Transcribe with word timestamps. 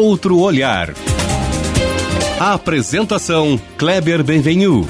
Outro 0.00 0.38
Olhar. 0.38 0.94
A 2.40 2.54
apresentação 2.54 3.60
Kleber 3.76 4.24
Benvenu. 4.24 4.88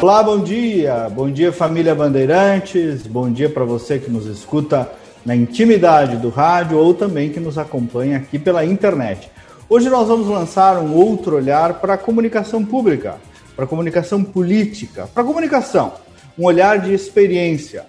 Olá, 0.00 0.22
bom 0.22 0.38
dia. 0.38 1.08
Bom 1.10 1.28
dia, 1.28 1.52
família 1.52 1.96
Bandeirantes. 1.96 3.08
Bom 3.08 3.28
dia 3.28 3.50
para 3.50 3.64
você 3.64 3.98
que 3.98 4.08
nos 4.08 4.24
escuta 4.26 4.88
na 5.26 5.34
intimidade 5.34 6.16
do 6.16 6.28
rádio 6.28 6.78
ou 6.78 6.94
também 6.94 7.30
que 7.30 7.40
nos 7.40 7.58
acompanha 7.58 8.18
aqui 8.18 8.38
pela 8.38 8.64
internet. 8.64 9.32
Hoje 9.68 9.90
nós 9.90 10.06
vamos 10.06 10.28
lançar 10.28 10.78
um 10.78 10.94
outro 10.94 11.34
olhar 11.34 11.80
para 11.80 11.94
a 11.94 11.98
comunicação 11.98 12.64
pública, 12.64 13.16
para 13.56 13.64
a 13.64 13.68
comunicação 13.68 14.22
política, 14.22 15.08
para 15.12 15.24
a 15.24 15.26
comunicação, 15.26 15.94
um 16.38 16.44
olhar 16.44 16.78
de 16.78 16.94
experiência. 16.94 17.84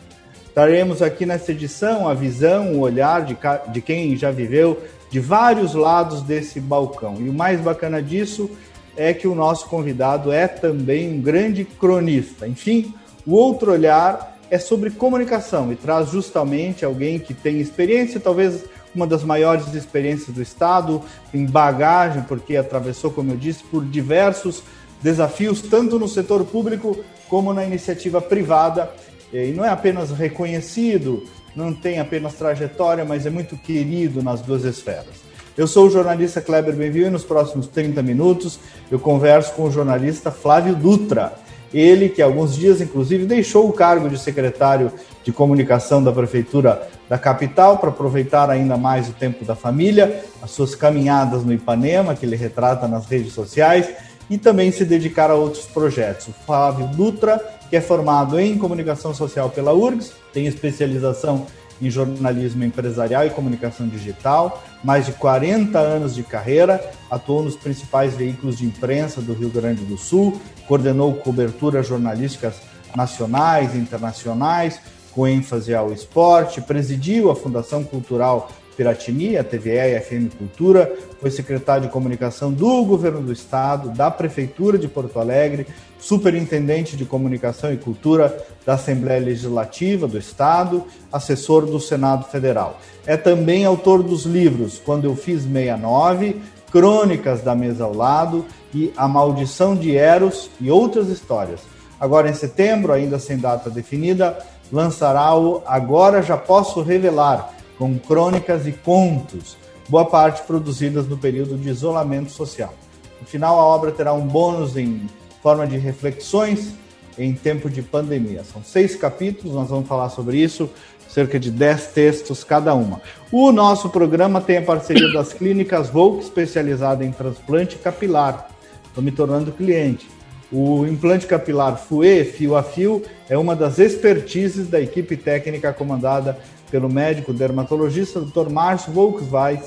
Traremos 0.55 1.03
aqui 1.03 1.23
nessa 1.23 1.51
edição 1.51 2.09
a 2.09 2.15
visão, 2.15 2.73
o 2.73 2.79
olhar 2.79 3.23
de, 3.23 3.37
de 3.71 3.79
quem 3.79 4.17
já 4.17 4.31
viveu 4.31 4.81
de 5.09 5.19
vários 5.19 5.73
lados 5.73 6.21
desse 6.21 6.59
balcão. 6.59 7.15
E 7.19 7.29
o 7.29 7.33
mais 7.33 7.59
bacana 7.59 8.01
disso 8.01 8.49
é 8.95 9.13
que 9.13 9.27
o 9.27 9.35
nosso 9.35 9.67
convidado 9.67 10.31
é 10.31 10.47
também 10.47 11.13
um 11.13 11.21
grande 11.21 11.63
cronista. 11.63 12.47
Enfim, 12.47 12.93
o 13.25 13.33
outro 13.33 13.71
olhar 13.71 14.37
é 14.51 14.57
sobre 14.57 14.89
comunicação 14.89 15.71
e 15.71 15.75
traz 15.75 16.09
justamente 16.09 16.83
alguém 16.83 17.19
que 17.19 17.33
tem 17.33 17.59
experiência, 17.59 18.19
talvez 18.19 18.65
uma 18.93 19.05
das 19.05 19.23
maiores 19.23 19.73
experiências 19.73 20.35
do 20.35 20.41
Estado, 20.41 21.01
em 21.33 21.45
bagagem, 21.45 22.23
porque 22.23 22.57
atravessou, 22.57 23.11
como 23.11 23.31
eu 23.31 23.37
disse, 23.37 23.63
por 23.63 23.85
diversos 23.85 24.63
desafios, 25.01 25.61
tanto 25.61 25.99
no 25.99 26.07
setor 26.07 26.43
público 26.43 26.97
como 27.27 27.53
na 27.53 27.63
iniciativa 27.63 28.19
privada. 28.19 28.91
E 29.31 29.51
não 29.51 29.63
é 29.63 29.69
apenas 29.69 30.09
reconhecido, 30.09 31.23
não 31.55 31.73
tem 31.73 31.99
apenas 31.99 32.33
trajetória, 32.33 33.05
mas 33.05 33.25
é 33.25 33.29
muito 33.29 33.57
querido 33.57 34.21
nas 34.23 34.41
duas 34.41 34.63
esferas. 34.63 35.29
Eu 35.57 35.67
sou 35.67 35.87
o 35.87 35.89
jornalista 35.89 36.39
Kleber 36.39 36.73
Benvio 36.73 37.07
e 37.07 37.09
nos 37.09 37.25
próximos 37.25 37.67
30 37.67 38.01
minutos 38.01 38.59
eu 38.89 38.97
converso 38.97 39.53
com 39.53 39.63
o 39.63 39.71
jornalista 39.71 40.31
Flávio 40.31 40.75
Dutra. 40.75 41.33
Ele 41.73 42.09
que 42.09 42.21
há 42.21 42.25
alguns 42.25 42.55
dias, 42.55 42.81
inclusive, 42.81 43.25
deixou 43.25 43.67
o 43.67 43.73
cargo 43.73 44.09
de 44.09 44.17
secretário 44.17 44.91
de 45.23 45.31
comunicação 45.31 46.03
da 46.03 46.11
Prefeitura 46.11 46.87
da 47.09 47.17
capital 47.17 47.77
para 47.77 47.89
aproveitar 47.89 48.49
ainda 48.49 48.77
mais 48.77 49.09
o 49.09 49.13
tempo 49.13 49.43
da 49.43 49.55
família, 49.55 50.23
as 50.41 50.51
suas 50.51 50.75
caminhadas 50.75 51.43
no 51.43 51.51
Ipanema, 51.51 52.15
que 52.15 52.25
ele 52.25 52.35
retrata 52.35 52.87
nas 52.87 53.05
redes 53.07 53.33
sociais, 53.33 53.89
e 54.29 54.37
também 54.37 54.71
se 54.71 54.85
dedicar 54.85 55.31
a 55.31 55.35
outros 55.35 55.65
projetos. 55.65 56.27
O 56.27 56.33
Flávio 56.45 56.87
Dutra, 56.87 57.37
que 57.69 57.75
é 57.75 57.81
formado 57.81 58.39
em 58.39 58.57
comunicação 58.57 59.13
social 59.13 59.49
pela 59.49 59.73
URGS, 59.73 60.13
tem 60.33 60.45
especialização 60.45 61.47
em 61.81 61.89
jornalismo 61.89 62.63
empresarial 62.63 63.25
e 63.25 63.29
comunicação 63.29 63.87
digital, 63.87 64.63
mais 64.83 65.05
de 65.05 65.13
40 65.13 65.79
anos 65.79 66.13
de 66.13 66.23
carreira, 66.23 66.91
atuou 67.09 67.43
nos 67.43 67.55
principais 67.55 68.13
veículos 68.13 68.57
de 68.57 68.65
imprensa 68.65 69.21
do 69.21 69.33
Rio 69.33 69.49
Grande 69.49 69.83
do 69.85 69.97
Sul, 69.97 70.39
coordenou 70.67 71.13
coberturas 71.15 71.87
jornalísticas 71.87 72.55
nacionais 72.95 73.75
e 73.75 73.77
internacionais, 73.77 74.79
com 75.11 75.27
ênfase 75.27 75.73
ao 75.73 75.91
esporte, 75.91 76.61
presidiu 76.61 77.31
a 77.31 77.35
Fundação 77.35 77.83
Cultural 77.83 78.51
Piratini, 78.79 79.35
a 79.35 79.43
TVE 79.43 79.71
e 79.71 79.97
a 79.97 80.01
FM 80.01 80.33
Cultura, 80.37 80.89
foi 81.19 81.29
secretário 81.29 81.87
de 81.87 81.91
comunicação 81.91 82.49
do 82.49 82.85
governo 82.85 83.19
do 83.19 83.33
estado, 83.33 83.89
da 83.89 84.09
Prefeitura 84.09 84.77
de 84.77 84.87
Porto 84.87 85.19
Alegre, 85.19 85.67
superintendente 85.99 86.95
de 86.95 87.03
comunicação 87.03 87.73
e 87.73 87.77
cultura 87.77 88.41
da 88.65 88.75
Assembleia 88.75 89.19
Legislativa 89.19 90.07
do 90.07 90.17
Estado, 90.17 90.85
assessor 91.11 91.65
do 91.65 91.77
Senado 91.77 92.23
Federal. 92.23 92.79
É 93.05 93.17
também 93.17 93.65
autor 93.65 94.01
dos 94.01 94.23
livros 94.23 94.79
Quando 94.79 95.03
Eu 95.03 95.15
Fiz 95.17 95.41
69, 95.43 96.41
Crônicas 96.71 97.41
da 97.41 97.53
Mesa 97.53 97.83
ao 97.83 97.93
Lado 97.93 98.45
e 98.73 98.93
A 98.95 99.09
Maldição 99.09 99.75
de 99.75 99.97
Eros 99.97 100.49
e 100.61 100.71
outras 100.71 101.09
histórias. 101.09 101.59
Agora 101.99 102.29
em 102.29 102.33
setembro, 102.33 102.93
ainda 102.93 103.19
sem 103.19 103.37
data 103.37 103.69
definida, 103.69 104.37
lançará 104.71 105.37
o 105.37 105.61
Agora 105.65 106.21
Já 106.21 106.37
Posso 106.37 106.81
Revelar, 106.81 107.58
com 107.79 107.97
crônicas 107.97 108.67
e 108.67 108.73
contos, 108.73 109.57
boa 109.87 110.03
parte 110.03 110.43
produzidas 110.43 111.07
no 111.07 111.17
período 111.17 111.57
de 111.57 111.69
isolamento 111.69 112.29
social. 112.29 112.73
No 113.21 113.25
final, 113.25 113.57
a 113.57 113.63
obra 113.63 113.89
terá 113.89 114.11
um 114.11 114.27
bônus 114.27 114.75
em 114.75 115.09
forma 115.41 115.65
de 115.65 115.77
reflexões 115.77 116.73
em 117.17 117.33
tempo 117.33 117.69
de 117.69 117.81
pandemia. 117.81 118.43
São 118.43 118.61
seis 118.61 118.97
capítulos, 118.97 119.55
nós 119.55 119.69
vamos 119.69 119.87
falar 119.87 120.09
sobre 120.09 120.37
isso, 120.37 120.69
cerca 121.07 121.39
de 121.39 121.49
dez 121.49 121.87
textos 121.87 122.43
cada 122.43 122.73
uma. 122.73 123.01
O 123.31 123.51
nosso 123.53 123.89
programa 123.89 124.41
tem 124.41 124.57
a 124.57 124.61
parceria 124.61 125.11
das 125.13 125.31
clínicas 125.31 125.89
Volk, 125.89 126.21
especializada 126.21 127.05
em 127.05 127.13
transplante 127.13 127.77
capilar. 127.77 128.49
Estou 128.87 129.01
me 129.01 129.11
tornando 129.11 129.53
cliente. 129.53 130.05
O 130.51 130.83
implante 130.87 131.27
capilar 131.27 131.77
FUE, 131.77 132.23
fio 132.23 132.55
a 132.55 132.63
fio, 132.63 133.03
é 133.29 133.37
uma 133.37 133.55
das 133.55 133.77
expertises 133.77 134.67
da 134.67 134.81
equipe 134.81 135.15
técnica 135.15 135.71
comandada 135.71 136.39
pelo 136.71 136.91
médico 136.91 137.31
dermatologista 137.31 138.19
Dr. 138.19 138.49
Márcio 138.49 138.91
Volksweis, 138.91 139.61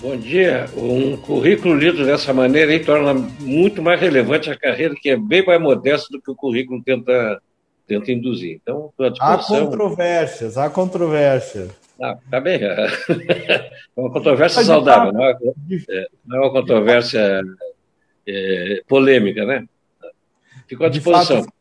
Bom 0.00 0.16
dia. 0.16 0.66
Um 0.76 1.16
currículo 1.16 1.74
lido 1.74 2.04
dessa 2.04 2.32
maneira 2.32 2.70
aí 2.70 2.80
torna 2.80 3.14
muito 3.40 3.82
mais 3.82 3.98
relevante 3.98 4.50
a 4.50 4.58
carreira, 4.58 4.94
que 4.94 5.08
é 5.08 5.16
bem 5.16 5.44
mais 5.44 5.60
modesta 5.60 6.08
do 6.10 6.20
que 6.20 6.30
o 6.30 6.34
currículo 6.34 6.82
tenta, 6.82 7.40
tenta 7.86 8.12
induzir. 8.12 8.60
Então, 8.62 8.92
Há 9.18 9.38
controvérsias, 9.38 10.58
há 10.58 10.68
controvérsias. 10.68 11.70
Ah, 12.00 12.18
tá 12.30 12.40
bem. 12.40 12.60
É 12.62 14.00
uma 14.00 14.10
controvérsia 14.10 14.58
Mas 14.58 14.66
saudável, 14.66 15.12
não 15.12 15.24
é, 15.24 15.38
é, 15.88 16.06
não 16.26 16.36
é 16.36 16.40
uma 16.40 16.52
controvérsia 16.52 17.42
é, 18.26 18.82
polêmica, 18.88 19.44
né? 19.44 19.64
Ficou 20.66 20.86
à 20.86 20.90
disposição. 20.90 21.44
Fato, 21.44 21.54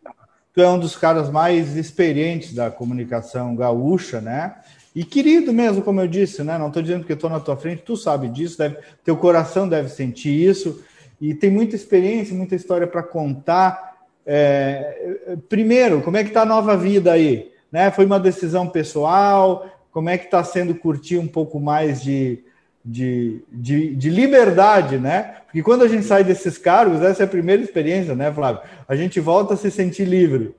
tu 0.53 0.61
é 0.61 0.67
um 0.67 0.79
dos 0.79 0.95
caras 0.95 1.29
mais 1.29 1.75
experientes 1.75 2.53
da 2.53 2.71
comunicação 2.71 3.55
gaúcha, 3.55 4.19
né? 4.19 4.55
E 4.95 5.03
querido 5.03 5.51
mesmo, 5.51 5.81
como 5.81 6.01
eu 6.01 6.07
disse, 6.07 6.44
né? 6.44 6.57
Não 6.57 6.67
estou 6.67 6.81
dizendo 6.81 7.05
que 7.05 7.13
estou 7.13 7.29
na 7.29 7.39
tua 7.39 7.57
frente, 7.57 7.81
tu 7.81 7.97
sabe 7.97 8.27
disso, 8.29 8.57
deve, 8.57 8.77
teu 9.03 9.17
coração 9.17 9.67
deve 9.67 9.89
sentir 9.89 10.29
isso, 10.29 10.83
e 11.19 11.33
tem 11.33 11.50
muita 11.50 11.75
experiência, 11.75 12.35
muita 12.35 12.55
história 12.55 12.85
para 12.85 13.01
contar. 13.01 13.94
É, 14.25 15.35
primeiro, 15.50 16.01
como 16.01 16.17
é 16.17 16.23
que 16.23 16.29
está 16.29 16.44
a 16.44 16.45
nova 16.45 16.77
vida 16.77 17.11
aí? 17.11 17.51
Né? 17.71 17.91
Foi 17.91 18.05
uma 18.05 18.19
decisão 18.19 18.67
pessoal? 18.67 19.67
Como 19.94 20.09
é 20.09 20.18
que 20.18 20.26
está 20.26 20.44
sendo 20.44 20.74
curtir 20.76 21.18
um 21.18 21.28
pouco 21.28 21.59
mais 21.59 22.02
de, 22.02 22.44
de, 22.84 23.44
de, 23.50 23.96
de, 23.96 24.09
liberdade, 24.09 24.98
né? 24.98 25.38
Porque 25.46 25.62
quando 25.62 25.84
a 25.84 25.88
gente 25.88 26.04
sai 26.04 26.24
desses 26.24 26.58
cargos, 26.58 27.02
essa 27.02 27.24
é 27.24 27.26
a 27.26 27.30
primeira 27.30 27.62
experiência, 27.62 28.16
né, 28.16 28.34
Flávio? 28.34 28.62
A 28.88 28.96
gente 28.96 29.19
volta 29.19 29.54
a 29.54 29.57
se 29.57 29.69
sentir 29.69 30.06
livre. 30.06 30.56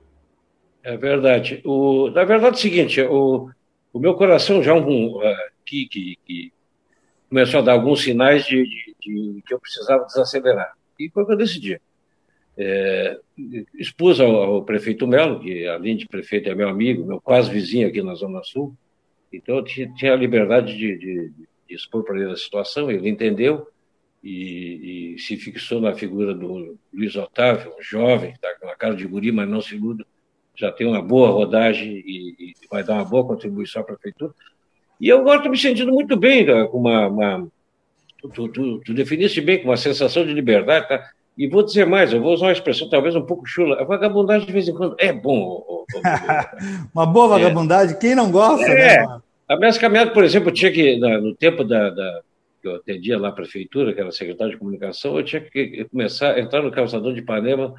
É 0.81 0.95
verdade. 0.95 1.61
O, 1.65 2.09
na 2.11 2.23
verdade 2.23 2.55
é 2.55 2.57
o 2.57 2.61
seguinte, 2.61 3.01
o, 3.01 3.49
o 3.91 3.99
meu 3.99 4.13
coração 4.13 4.63
já 4.63 4.73
um, 4.73 5.17
uh, 5.17 5.21
que, 5.65 5.87
que, 5.87 6.17
que, 6.25 6.53
começou 7.27 7.59
a 7.59 7.63
dar 7.63 7.73
alguns 7.73 8.03
sinais 8.03 8.45
de, 8.45 8.63
de, 8.63 8.95
de, 9.01 9.43
que 9.45 9.53
eu 9.53 9.59
precisava 9.59 10.05
desacelerar. 10.05 10.73
E 10.97 11.09
foi 11.09 11.23
o 11.23 11.25
que 11.25 11.33
eu 11.33 11.37
decidi. 11.37 11.81
É, 12.57 13.17
expus 13.73 14.21
ao, 14.21 14.33
ao, 14.35 14.63
prefeito 14.63 15.05
Melo, 15.05 15.41
que 15.41 15.67
além 15.67 15.97
de 15.97 16.07
prefeito 16.07 16.49
é 16.49 16.55
meu 16.55 16.69
amigo, 16.69 17.05
meu 17.05 17.19
quase 17.19 17.51
vizinho 17.51 17.87
aqui 17.87 18.01
na 18.01 18.15
Zona 18.15 18.41
Sul, 18.43 18.73
então 19.35 19.57
eu 19.57 19.63
tinha, 19.63 20.13
a 20.13 20.15
liberdade 20.15 20.77
de, 20.77 20.97
de 20.97 21.45
de 21.67 21.75
expor 21.75 22.03
para 22.03 22.19
ele 22.19 22.31
a 22.31 22.37
situação, 22.37 22.89
ele 22.89 23.09
entendeu 23.09 23.67
e, 24.23 25.13
e, 25.15 25.19
se 25.19 25.37
fixou 25.37 25.79
na 25.79 25.93
figura 25.93 26.33
do 26.33 26.77
Luiz 26.93 27.15
Otávio, 27.15 27.73
um 27.77 27.81
jovem, 27.81 28.31
está 28.31 28.53
com 28.59 28.67
a 28.67 28.75
cara 28.75 28.95
de 28.95 29.05
guri, 29.05 29.31
mas 29.31 29.47
não 29.47 29.61
se 29.61 29.75
iluda, 29.75 30.05
já 30.55 30.71
tem 30.71 30.87
uma 30.87 31.01
boa 31.01 31.29
rodagem 31.29 31.91
e, 32.05 32.35
e, 32.39 32.53
vai 32.71 32.83
dar 32.83 32.95
uma 32.95 33.05
boa 33.05 33.25
contribuição 33.25 33.81
à 33.81 33.85
prefeitura. 33.85 34.33
E 34.99 35.09
eu 35.09 35.19
agora 35.19 35.37
estou 35.37 35.51
me 35.51 35.57
sentindo 35.57 35.91
muito 35.91 36.15
bem, 36.15 36.45
com 36.45 36.77
uma. 36.77 37.07
uma 37.07 37.47
tu, 38.33 38.47
tu, 38.47 38.79
tu, 38.79 38.93
definiste 38.93 39.41
bem, 39.41 39.61
com 39.61 39.69
uma 39.69 39.77
sensação 39.77 40.25
de 40.25 40.33
liberdade, 40.33 40.87
tá? 40.87 41.11
E 41.37 41.49
vou 41.49 41.61
dizer 41.61 41.85
mais, 41.85 42.13
eu 42.13 42.21
vou 42.21 42.33
usar 42.33 42.45
uma 42.45 42.53
expressão 42.53 42.89
talvez 42.89 43.13
um 43.13 43.25
pouco 43.25 43.45
chula. 43.45 43.81
A 43.81 43.83
vagabundagem 43.83 44.47
de 44.47 44.53
vez 44.53 44.69
em 44.69 44.73
quando 44.73 44.95
é 44.97 45.11
bom. 45.11 45.85
uma 46.95 47.05
boa 47.05 47.27
vagabundagem, 47.27 47.93
é. 47.93 47.99
quem 47.99 48.15
não 48.15 48.31
gosta, 48.31 48.65
é. 48.65 49.05
né? 49.05 49.21
A 49.47 49.55
minha 49.57 49.79
caminhada, 49.79 50.11
por 50.11 50.23
exemplo, 50.23 50.51
tinha 50.51 50.71
que, 50.71 50.97
no 50.97 51.35
tempo 51.35 51.63
da, 51.63 51.89
da, 51.89 52.21
que 52.61 52.67
eu 52.67 52.75
atendia 52.75 53.17
lá 53.17 53.29
a 53.29 53.33
prefeitura, 53.33 53.93
que 53.93 53.99
era 53.99 54.11
secretário 54.11 54.53
de 54.53 54.59
comunicação, 54.59 55.17
eu 55.17 55.23
tinha 55.23 55.41
que 55.41 55.85
começar 55.85 56.33
a 56.33 56.39
entrar 56.39 56.61
no 56.61 56.71
calçador 56.71 57.13
de 57.13 57.19
Ipanema 57.19 57.75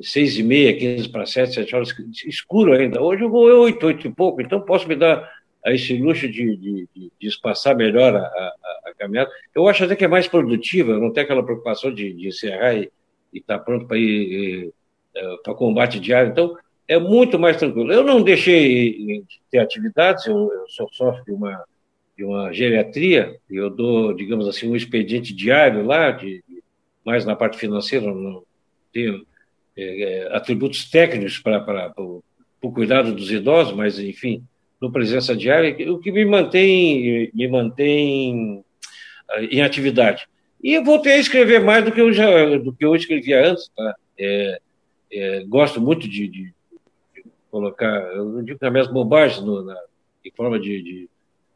seis 0.00 0.38
e 0.38 0.42
meia, 0.42 0.76
quinze 0.76 1.08
para 1.08 1.26
sete, 1.26 1.54
sete 1.54 1.74
horas, 1.74 1.94
escuro 2.26 2.72
ainda. 2.72 3.00
Hoje 3.00 3.22
eu 3.22 3.30
vou 3.30 3.44
oito, 3.62 3.86
oito 3.86 4.06
e 4.06 4.10
pouco, 4.12 4.40
então 4.40 4.60
posso 4.60 4.88
me 4.88 4.96
dar 4.96 5.30
a 5.64 5.72
esse 5.72 5.96
luxo 5.96 6.28
de, 6.28 6.56
de, 6.56 6.88
de, 6.94 7.12
de 7.20 7.28
espaçar 7.28 7.76
melhor 7.76 8.16
a, 8.16 8.20
a, 8.20 8.54
a, 8.86 8.94
caminhada. 8.98 9.30
Eu 9.54 9.68
acho 9.68 9.84
até 9.84 9.94
que 9.94 10.04
é 10.04 10.08
mais 10.08 10.26
produtiva, 10.26 10.98
não 10.98 11.12
tem 11.12 11.22
aquela 11.22 11.44
preocupação 11.44 11.92
de, 11.92 12.12
de 12.12 12.28
encerrar 12.28 12.74
e 12.74 12.90
estar 13.32 13.58
tá 13.58 13.64
pronto 13.64 13.86
para 13.86 13.96
ir 13.96 14.72
eh, 15.14 15.36
para 15.44 15.54
combate 15.54 16.00
diário. 16.00 16.30
Então, 16.32 16.56
é 16.88 16.98
muito 16.98 17.38
mais 17.38 17.56
tranquilo. 17.56 17.92
Eu 17.92 18.04
não 18.04 18.22
deixei 18.22 18.92
de 19.22 19.40
ter 19.50 19.58
atividades, 19.58 20.26
eu, 20.26 20.52
eu 20.52 20.68
sou 20.68 20.88
sócio 20.92 21.24
de 21.24 21.32
uma, 21.32 21.64
de 22.16 22.24
uma 22.24 22.52
geriatria, 22.52 23.36
eu 23.50 23.70
dou, 23.70 24.14
digamos 24.14 24.48
assim, 24.48 24.68
um 24.68 24.76
expediente 24.76 25.34
diário 25.34 25.84
lá, 25.84 26.10
de, 26.10 26.42
mais 27.04 27.24
na 27.24 27.36
parte 27.36 27.58
financeira, 27.58 28.06
não 28.12 28.42
tenho 28.92 29.24
é, 29.76 30.28
atributos 30.32 30.88
técnicos 30.90 31.38
para 31.38 31.92
o 31.96 32.72
cuidado 32.72 33.14
dos 33.14 33.30
idosos, 33.30 33.74
mas, 33.74 33.98
enfim, 33.98 34.44
no 34.80 34.90
presença 34.90 35.34
diária, 35.36 35.92
o 35.92 35.98
que 35.98 36.10
me 36.10 36.24
mantém, 36.24 37.30
me 37.32 37.48
mantém 37.48 38.64
ah, 39.30 39.42
em 39.42 39.62
atividade. 39.62 40.26
E 40.62 40.74
eu 40.74 40.84
voltei 40.84 41.14
a 41.14 41.18
escrever 41.18 41.60
mais 41.60 41.84
do 41.84 41.92
que 41.92 42.00
eu, 42.00 42.12
já, 42.12 42.56
do 42.56 42.72
que 42.72 42.84
eu 42.84 42.94
escrevia 42.94 43.50
antes. 43.50 43.68
Tá? 43.76 43.94
É, 44.18 44.60
é, 45.12 45.44
gosto 45.44 45.80
muito 45.80 46.08
de, 46.08 46.28
de, 46.28 46.54
colocar, 47.52 48.00
eu 48.14 48.24
não 48.24 48.42
digo 48.42 48.58
as 48.60 48.72
minhas 48.72 48.88
bobagens 48.88 49.44
no, 49.44 49.62
na, 49.62 49.78
em 50.24 50.30
forma 50.30 50.58
de, 50.58 50.82
de, 50.82 51.08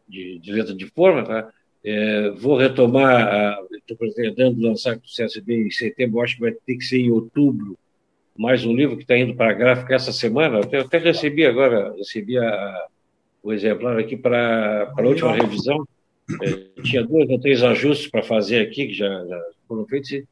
de, 0.07 0.39
de 0.39 0.53
letra 0.53 0.75
de 0.75 0.87
forma, 0.91 1.25
tá? 1.25 1.51
É, 1.83 2.31
vou 2.31 2.59
retomar, 2.59 3.59
estou 3.73 3.97
pretendendo 3.97 4.61
lançar 4.61 4.97
o 4.97 5.01
CSB 5.01 5.67
em 5.67 5.71
setembro, 5.71 6.21
acho 6.21 6.35
que 6.35 6.43
vai 6.43 6.53
ter 6.53 6.77
que 6.77 6.85
ser 6.85 6.99
em 6.99 7.11
outubro, 7.11 7.79
mais 8.37 8.67
um 8.67 8.75
livro 8.75 8.97
que 8.97 9.05
está 9.05 9.17
indo 9.17 9.35
para 9.35 9.51
a 9.51 9.55
gráfica 9.55 9.95
essa 9.95 10.13
semana. 10.13 10.61
Eu 10.71 10.83
até 10.83 10.99
recebi 10.99 11.47
agora, 11.47 11.95
recebi 11.97 12.37
a, 12.37 12.87
o 13.43 13.53
exemplar 13.53 13.99
aqui 13.99 14.17
para 14.17 14.93
a 14.95 15.03
última 15.03 15.33
revisão. 15.33 15.87
É, 16.43 16.83
tinha 16.83 17.05
dois 17.05 17.31
ou 17.31 17.39
três 17.39 17.63
ajustes 17.63 18.11
para 18.11 18.23
fazer 18.23 18.61
aqui, 18.61 18.89
que 18.89 18.95
já, 18.95 19.09
já 19.25 19.43
foram 19.67 19.87
feitos, 19.87 20.11
e, 20.11 20.25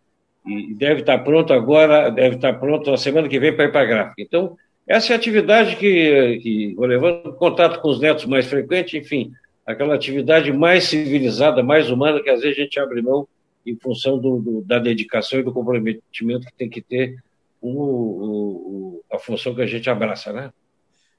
e, 0.44 0.75
deve 0.75 1.00
estar 1.00 1.19
tá 1.19 1.25
pronto 1.25 1.52
agora, 1.52 2.10
deve 2.10 2.37
estar 2.37 2.52
tá 2.52 2.58
pronto 2.58 2.90
na 2.90 2.96
semana 2.96 3.28
que 3.28 3.38
vem 3.38 3.55
para 3.55 3.67
ir 3.67 3.72
para 3.72 3.81
a 3.81 3.87
gráfica. 3.87 4.20
Então, 4.20 4.56
essa 4.86 5.12
é 5.12 5.16
a 5.16 5.19
atividade 5.19 5.76
que, 5.76 6.38
que 6.42 6.75
vou 6.75 6.86
levando, 6.86 7.32
contato 7.34 7.81
com 7.81 7.88
os 7.88 8.00
netos 8.00 8.26
mais 8.26 8.46
frequente, 8.46 8.98
enfim, 8.98 9.32
aquela 9.66 9.94
atividade 9.94 10.52
mais 10.52 10.84
civilizada, 10.84 11.62
mais 11.62 11.90
humana, 11.90 12.22
que 12.22 12.28
às 12.28 12.42
vezes 12.42 12.58
a 12.58 12.62
gente 12.62 12.78
abre 12.78 13.00
mão 13.00 13.26
em 13.64 13.76
função 13.76 14.19
do, 14.19 14.38
do, 14.38 14.62
da 14.62 14.78
dedicação 14.78 15.40
e 15.40 15.42
do 15.42 15.52
comprometimento 15.52 16.46
que 16.46 16.54
tem 16.54 16.69
que 16.69 16.82
ter 16.82 17.16
com 17.60 17.72
o, 17.72 17.81
o, 17.81 19.04
a 19.10 19.19
função 19.19 19.54
que 19.54 19.62
a 19.62 19.66
gente 19.66 19.88
abraça, 19.88 20.32
né? 20.32 20.52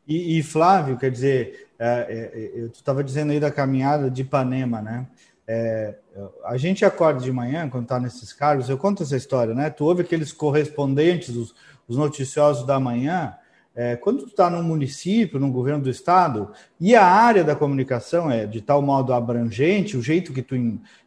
E, 0.08 0.38
e 0.38 0.44
Flávio, 0.44 0.98
quer 0.98 1.10
dizer, 1.10 1.70
é, 1.80 2.32
é, 2.56 2.60
é 2.60 2.66
estava 2.68 3.04
dizendo 3.04 3.32
aí 3.32 3.40
da 3.40 3.50
caminhada 3.50 4.12
de 4.12 4.22
Ipanema, 4.22 4.80
né? 4.80 5.08
É, 5.48 5.96
a 6.44 6.58
gente 6.58 6.86
acorda 6.86 7.20
de 7.20 7.32
manhã, 7.32 7.68
quando 7.68 7.84
está 7.84 8.00
nesses 8.00 8.32
cargos, 8.32 8.70
eu 8.70 8.78
conto 8.78 9.02
essa 9.02 9.18
história, 9.18 9.56
né? 9.56 9.72
Tu 9.72 9.84
ouve 9.84 10.04
aqueles 10.04 10.32
correspondentes, 10.32 11.36
os, 11.36 11.56
os 11.88 11.98
noticiosos 11.98 12.66
da 12.66 12.80
manhã, 12.80 13.36
é, 13.76 13.98
quando 13.98 14.20
tu 14.20 14.30
está 14.30 14.50
num 14.50 14.64
município, 14.64 15.38
num 15.38 15.52
governo 15.52 15.84
do 15.84 15.90
estado, 15.90 16.52
e 16.80 16.96
a 16.96 17.04
área 17.04 17.44
da 17.44 17.56
comunicação 17.56 18.32
é 18.32 18.46
de 18.46 18.62
tal 18.62 18.82
modo 18.82 19.14
abrangente, 19.14 19.98
o 19.98 20.02
jeito 20.02 20.32
que 20.32 20.42
tu 20.42 20.56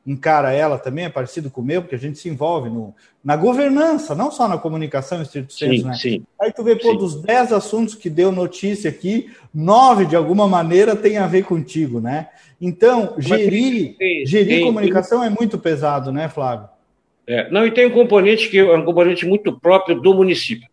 encara 0.06 0.52
ela 0.52 0.78
também 0.78 1.06
é 1.06 1.08
parecido 1.08 1.50
com 1.50 1.62
o 1.62 1.64
meu, 1.64 1.80
porque 1.80 1.94
a 1.94 1.98
gente 1.98 2.18
se 2.18 2.28
envolve 2.28 2.68
no, 2.68 2.94
na 3.24 3.36
governança, 3.36 4.14
não 4.14 4.30
só 4.30 4.46
na 4.46 4.58
comunicação 4.58 5.22
estrito 5.22 5.52
senso, 5.52 5.86
né? 5.86 5.94
Sim. 5.94 6.22
Aí 6.38 6.52
tu 6.52 6.62
vê, 6.62 6.76
pô, 6.76 6.90
sim. 6.90 6.98
dos 6.98 7.22
dez 7.22 7.54
assuntos 7.54 7.94
que 7.94 8.10
deu 8.10 8.30
notícia 8.30 8.90
aqui, 8.90 9.30
nove, 9.52 10.04
de 10.04 10.14
alguma 10.14 10.46
maneira, 10.46 10.94
tem 10.94 11.16
a 11.16 11.26
ver 11.26 11.44
contigo, 11.44 12.00
né? 12.00 12.28
Então, 12.60 13.14
gerir, 13.16 13.96
gerir 14.26 14.66
comunicação 14.66 15.24
é 15.24 15.30
muito 15.30 15.58
pesado, 15.58 16.12
né, 16.12 16.28
Flávio? 16.28 16.68
É, 17.26 17.50
não, 17.50 17.66
e 17.66 17.70
tem 17.70 17.86
um 17.86 17.90
componente 17.90 18.48
que 18.48 18.58
é 18.58 18.76
um 18.76 18.84
componente 18.84 19.26
muito 19.26 19.58
próprio 19.58 20.00
do 20.00 20.14
município. 20.14 20.68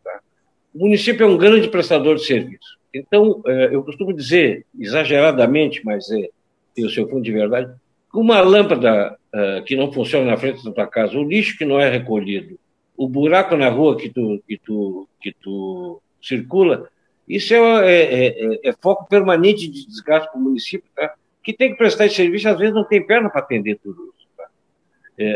O 0.75 0.80
município 0.80 1.24
é 1.24 1.27
um 1.27 1.38
grande 1.38 1.69
prestador 1.69 2.16
de 2.16 2.25
serviço. 2.25 2.77
Então, 2.94 3.42
é, 3.48 3.69
eu 3.74 3.81
costumo 3.81 4.12
dizer, 4.12 4.66
exageradamente, 4.77 5.81
mas 5.86 6.12
é, 6.12 6.30
tem 6.75 6.86
o 6.86 6.89
seu 6.89 7.07
fundo 7.07 7.24
de 7.24 7.31
verdade, 7.31 7.74
uma 8.13 8.42
lâmpada 8.42 9.18
é, 9.33 9.62
que 9.62 9.74
não 9.77 9.92
funciona 9.92 10.25
na 10.25 10.36
frente 10.36 10.63
da 10.66 10.72
tua 10.74 10.86
casa, 10.86 11.18
o 11.18 11.24
lixo 11.24 11.57
que 11.57 11.63
não 11.63 11.80
é 11.80 11.89
recolhido, 11.89 12.60
o 12.98 13.07
buraco 13.07 13.56
na 13.56 13.69
rua 13.69 13.95
que 13.95 14.10
tu, 14.10 14.44
que 14.45 14.57
tu, 14.57 15.07
que 15.22 15.33
tu 15.42 16.01
circula, 16.22 16.89
isso 17.27 17.54
é, 17.54 17.57
é, 17.57 18.25
é, 18.27 18.60
é 18.69 18.74
foco 18.74 19.07
permanente 19.07 19.69
de 19.69 19.88
desgaste 19.88 20.30
para 20.30 20.39
o 20.39 20.44
município, 20.44 20.89
tá? 20.94 21.13
que 21.42 21.54
tem 21.54 21.72
que 21.72 21.77
prestar 21.77 22.07
esse 22.07 22.16
serviço, 22.16 22.50
às 22.50 22.60
vezes 22.60 22.75
não 22.75 22.83
tem 22.83 23.01
perna 23.01 23.30
para 23.30 23.39
atender 23.39 23.80
tudo 23.81 24.13
isso. 24.18 24.27
Tá? 24.38 24.45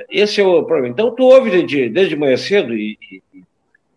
esse 0.09 0.41
é 0.41 0.43
o 0.43 0.63
problema. 0.63 0.89
Então, 0.89 1.15
tu 1.15 1.23
ouve 1.23 1.49
desde, 1.49 1.87
desde 1.87 2.17
manhã 2.17 2.35
cedo, 2.35 2.75
e, 2.75 2.97
e, 3.09 3.43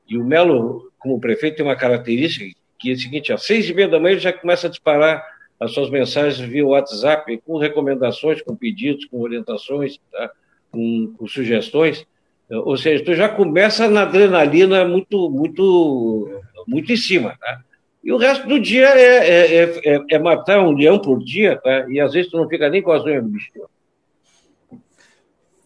e 0.08 0.16
o 0.16 0.24
Melo 0.24 0.91
como 1.02 1.20
prefeito, 1.20 1.56
tem 1.56 1.66
uma 1.66 1.76
característica 1.76 2.46
que 2.78 2.90
é 2.90 2.93
a 2.94 2.96
seguinte: 2.96 3.32
às 3.32 3.44
seis 3.44 3.69
e 3.69 3.75
meia 3.75 3.88
da 3.88 3.99
manhã 3.99 4.12
ele 4.12 4.20
já 4.20 4.32
começa 4.32 4.66
a 4.66 4.70
disparar 4.70 5.25
as 5.58 5.72
suas 5.72 5.88
mensagens 5.90 6.38
via 6.49 6.66
WhatsApp, 6.66 7.40
com 7.46 7.56
recomendações, 7.56 8.43
com 8.43 8.56
pedidos, 8.56 9.04
com 9.04 9.20
orientações, 9.20 9.99
tá? 10.10 10.31
com, 10.72 11.14
com, 11.16 11.26
sugestões. 11.28 12.04
Ou 12.50 12.76
seja, 12.76 13.04
tu 13.04 13.14
já 13.14 13.28
começa 13.28 13.88
na 13.88 14.02
adrenalina 14.02 14.84
muito, 14.84 15.31
muito, 15.31 16.43
muito 16.66 16.93
em 16.93 16.96
cima, 16.96 17.37
tá? 17.40 17.62
E 18.02 18.12
o 18.12 18.16
resto 18.16 18.49
do 18.49 18.58
dia 18.58 18.88
é, 18.88 19.54
é, 19.54 19.94
é, 19.94 20.04
é 20.10 20.19
matar 20.19 20.60
um 20.60 20.72
leão 20.72 20.99
por 20.99 21.22
dia, 21.22 21.56
tá? 21.56 21.87
E 21.88 22.00
às 22.00 22.12
vezes 22.12 22.31
tu 22.31 22.37
não 22.37 22.49
fica 22.49 22.69
nem 22.69 22.82
com 22.82 22.90
as 22.90 23.04
unhas 23.04 23.25
bicho. 23.25 23.49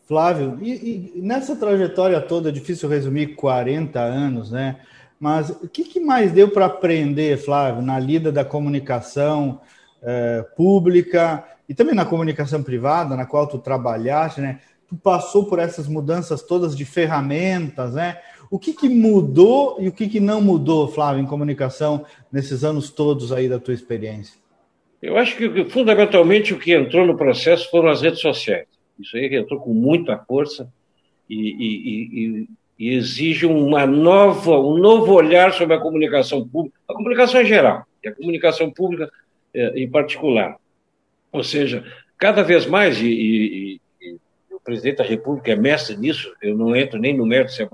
Flávio, 0.06 0.58
e, 0.62 1.12
e, 1.16 1.20
nessa 1.20 1.56
trajetória 1.56 2.20
toda, 2.20 2.50
é 2.50 2.52
difícil 2.52 2.88
resumir 2.88 3.34
40 3.34 3.98
anos, 3.98 4.52
né? 4.52 4.76
Mas 5.18 5.50
o 5.50 5.68
que, 5.68 5.84
que 5.84 6.00
mais 6.00 6.32
deu 6.32 6.48
para 6.48 6.66
aprender, 6.66 7.38
Flávio, 7.38 7.82
na 7.82 7.98
lida 7.98 8.30
da 8.30 8.44
comunicação 8.44 9.60
é, 10.02 10.44
pública 10.56 11.44
e 11.68 11.74
também 11.74 11.94
na 11.94 12.04
comunicação 12.04 12.62
privada, 12.62 13.16
na 13.16 13.26
qual 13.26 13.46
tu 13.46 13.58
trabalhaste, 13.58 14.40
né? 14.40 14.60
Tu 14.88 14.94
passou 14.94 15.46
por 15.46 15.58
essas 15.58 15.88
mudanças 15.88 16.42
todas 16.42 16.76
de 16.76 16.84
ferramentas, 16.84 17.94
né? 17.94 18.18
O 18.50 18.58
que, 18.58 18.72
que 18.72 18.88
mudou 18.88 19.76
e 19.80 19.88
o 19.88 19.92
que, 19.92 20.08
que 20.08 20.20
não 20.20 20.40
mudou, 20.40 20.86
Flávio, 20.86 21.20
em 21.20 21.26
comunicação 21.26 22.04
nesses 22.30 22.62
anos 22.62 22.90
todos 22.90 23.32
aí 23.32 23.48
da 23.48 23.58
tua 23.58 23.74
experiência? 23.74 24.38
Eu 25.02 25.16
acho 25.16 25.36
que 25.36 25.64
fundamentalmente 25.66 26.54
o 26.54 26.58
que 26.58 26.72
entrou 26.72 27.06
no 27.06 27.16
processo 27.16 27.68
foram 27.70 27.88
as 27.88 28.02
redes 28.02 28.20
sociais. 28.20 28.66
Isso 28.98 29.16
aí 29.16 29.34
entrou 29.34 29.60
com 29.60 29.74
muita 29.74 30.16
força 30.18 30.72
e, 31.28 31.36
e, 31.36 31.88
e, 31.88 32.40
e 32.42 32.48
exige 32.78 33.46
uma 33.46 33.86
nova, 33.86 34.58
um 34.58 34.76
novo 34.76 35.12
olhar 35.12 35.52
sobre 35.52 35.76
a 35.76 35.80
comunicação 35.80 36.46
pública, 36.46 36.78
a 36.88 36.94
comunicação 36.94 37.40
em 37.40 37.46
geral, 37.46 37.86
e 38.04 38.08
a 38.08 38.14
comunicação 38.14 38.70
pública 38.70 39.10
eh, 39.54 39.72
em 39.76 39.88
particular. 39.88 40.56
Ou 41.32 41.42
seja, 41.42 41.84
cada 42.18 42.42
vez 42.42 42.66
mais, 42.66 43.00
e, 43.00 43.06
e, 43.06 43.80
e, 44.00 44.18
o 44.50 44.60
presidente 44.60 44.98
da 44.98 45.04
República 45.04 45.52
é 45.52 45.56
mestre 45.56 45.96
nisso, 45.96 46.34
eu 46.42 46.56
não 46.56 46.74
entro 46.76 46.98
nem 46.98 47.16
no 47.16 47.26
mérito 47.26 47.52
se, 47.52 47.66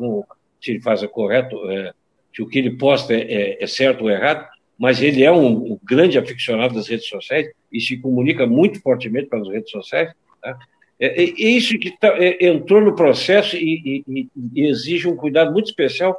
se 0.60 0.70
ele 0.70 0.80
faz 0.80 1.02
o 1.02 1.08
correto, 1.08 1.70
é, 1.70 1.92
se 2.34 2.42
o 2.42 2.46
que 2.46 2.58
ele 2.58 2.70
posta 2.70 3.14
é, 3.14 3.20
é, 3.20 3.64
é, 3.64 3.66
certo 3.66 4.02
ou 4.02 4.10
errado, 4.10 4.48
mas 4.78 5.02
ele 5.02 5.22
é 5.22 5.30
um, 5.30 5.72
um, 5.72 5.78
grande 5.82 6.18
aficionado 6.18 6.74
das 6.74 6.88
redes 6.88 7.06
sociais 7.06 7.50
e 7.70 7.80
se 7.80 7.96
comunica 7.98 8.46
muito 8.46 8.80
fortemente 8.80 9.28
pelas 9.28 9.48
redes 9.48 9.70
sociais. 9.70 10.12
Tá? 10.40 10.58
É, 11.02 11.20
é, 11.20 11.24
é 11.24 11.48
isso 11.48 11.76
que 11.80 11.90
tá, 11.90 12.14
é, 12.16 12.46
entrou 12.46 12.80
no 12.80 12.94
processo 12.94 13.56
e, 13.56 14.04
e, 14.06 14.28
e, 14.54 14.66
exige 14.68 15.08
um 15.08 15.16
cuidado 15.16 15.50
muito 15.50 15.66
especial, 15.66 16.16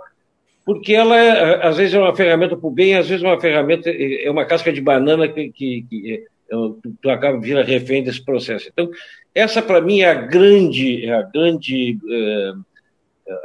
porque 0.65 0.93
ela, 0.93 1.17
é, 1.17 1.65
às 1.65 1.77
vezes, 1.77 1.93
é 1.93 1.99
uma 1.99 2.13
ferramenta 2.13 2.57
para 2.57 2.67
o 2.67 2.69
bem, 2.69 2.97
às 2.97 3.07
vezes, 3.07 3.23
é 3.23 3.27
uma 3.27 3.39
ferramenta, 3.39 3.89
é 3.89 4.29
uma 4.29 4.43
casca 4.43 4.73
de 4.73 4.81
banana 4.81 5.25
que, 5.29 5.53
que, 5.53 5.85
que 5.89 6.13
é, 6.13 6.23
tu, 6.49 6.97
tu, 7.01 7.09
acaba 7.09 7.39
virando 7.39 7.65
refém 7.65 8.03
desse 8.03 8.21
processo. 8.21 8.69
Então, 8.73 8.91
essa, 9.33 9.61
para 9.61 9.79
mim, 9.79 10.01
é 10.01 10.09
a 10.09 10.15
grande, 10.15 11.05
é 11.05 11.13
a 11.13 11.21
grande, 11.21 11.97
é, 12.11 12.51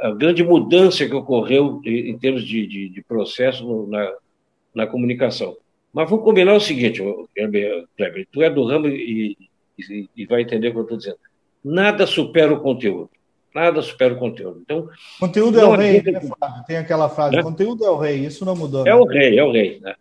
a 0.01 0.11
grande 0.11 0.43
mudança 0.43 1.07
que 1.07 1.15
ocorreu 1.15 1.81
em 1.85 2.17
termos 2.19 2.45
de, 2.45 2.67
de, 2.67 2.89
de 2.89 3.01
processo 3.01 3.87
na, 3.87 4.13
na 4.75 4.87
comunicação. 4.87 5.55
Mas 5.93 6.09
vou 6.09 6.19
combinar 6.19 6.53
o 6.53 6.59
seguinte, 6.59 7.01
Kleber, 7.33 8.27
tu 8.29 8.43
é 8.43 8.49
do 8.49 8.65
ramo 8.65 8.89
e, 8.89 9.37
e, 9.89 10.09
e 10.17 10.25
vai 10.25 10.41
entender 10.41 10.67
o 10.67 10.71
que 10.73 10.77
eu 10.79 10.83
estou 10.83 10.97
dizendo 10.97 11.28
nada 11.63 12.05
supera 12.05 12.53
o 12.53 12.61
conteúdo. 12.61 13.09
Nada 13.53 13.81
supera 13.81 14.13
o 14.13 14.17
conteúdo. 14.17 14.61
Então, 14.61 14.89
conteúdo 15.19 15.59
é 15.59 15.65
o 15.65 15.75
rei, 15.75 16.01
né, 16.01 16.21
Flávio? 16.21 16.63
Tem 16.67 16.77
aquela 16.77 17.09
frase: 17.09 17.41
conteúdo 17.41 17.83
é 17.83 17.89
o 17.89 17.97
rei, 17.97 18.25
isso 18.25 18.45
não 18.45 18.55
mudou. 18.55 18.81
É 18.81 18.91
né? 18.91 18.95
o 18.95 19.05
rei, 19.05 19.39
é 19.39 19.43
o 19.43 19.51
rei. 19.51 19.79
Né? 19.81 19.95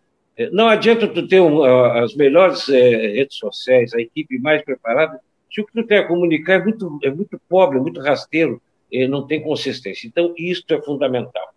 Não 0.52 0.68
adianta 0.68 1.08
tu 1.08 1.26
ter 1.26 1.40
um, 1.40 1.64
as 1.64 2.14
melhores 2.14 2.68
é, 2.68 3.14
redes 3.14 3.36
sociais, 3.36 3.94
a 3.94 4.00
equipe 4.00 4.38
mais 4.38 4.62
preparada, 4.62 5.18
se 5.50 5.60
o 5.60 5.66
que 5.66 5.72
tu 5.72 5.86
tem 5.86 5.98
a 5.98 6.06
comunicar 6.06 6.54
é 6.54 6.62
muito, 6.62 6.98
é 7.02 7.10
muito 7.10 7.40
pobre, 7.48 7.78
é 7.78 7.80
muito 7.80 8.00
rasteiro, 8.00 8.60
não 9.08 9.26
tem 9.26 9.42
consistência. 9.42 10.06
Então, 10.06 10.34
isso 10.36 10.64
é 10.68 10.80
fundamental. 10.80 11.48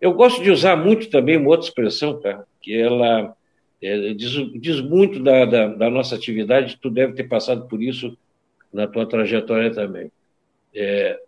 Eu 0.00 0.12
gosto 0.12 0.42
de 0.42 0.50
usar 0.50 0.76
muito 0.76 1.08
também 1.08 1.36
uma 1.36 1.48
outra 1.48 1.66
expressão, 1.66 2.20
tá? 2.20 2.44
que 2.60 2.76
ela 2.76 3.34
é, 3.80 4.14
diz, 4.14 4.32
diz, 4.60 4.80
muito 4.80 5.22
da, 5.22 5.44
da, 5.44 5.68
da, 5.68 5.90
nossa 5.90 6.14
atividade, 6.14 6.78
tu 6.80 6.90
deve 6.90 7.14
ter 7.14 7.24
passado 7.24 7.66
por 7.66 7.82
isso 7.82 8.16
na 8.72 8.86
tua 8.86 9.06
trajetória 9.06 9.72
também. 9.72 10.10
É, 10.74 11.18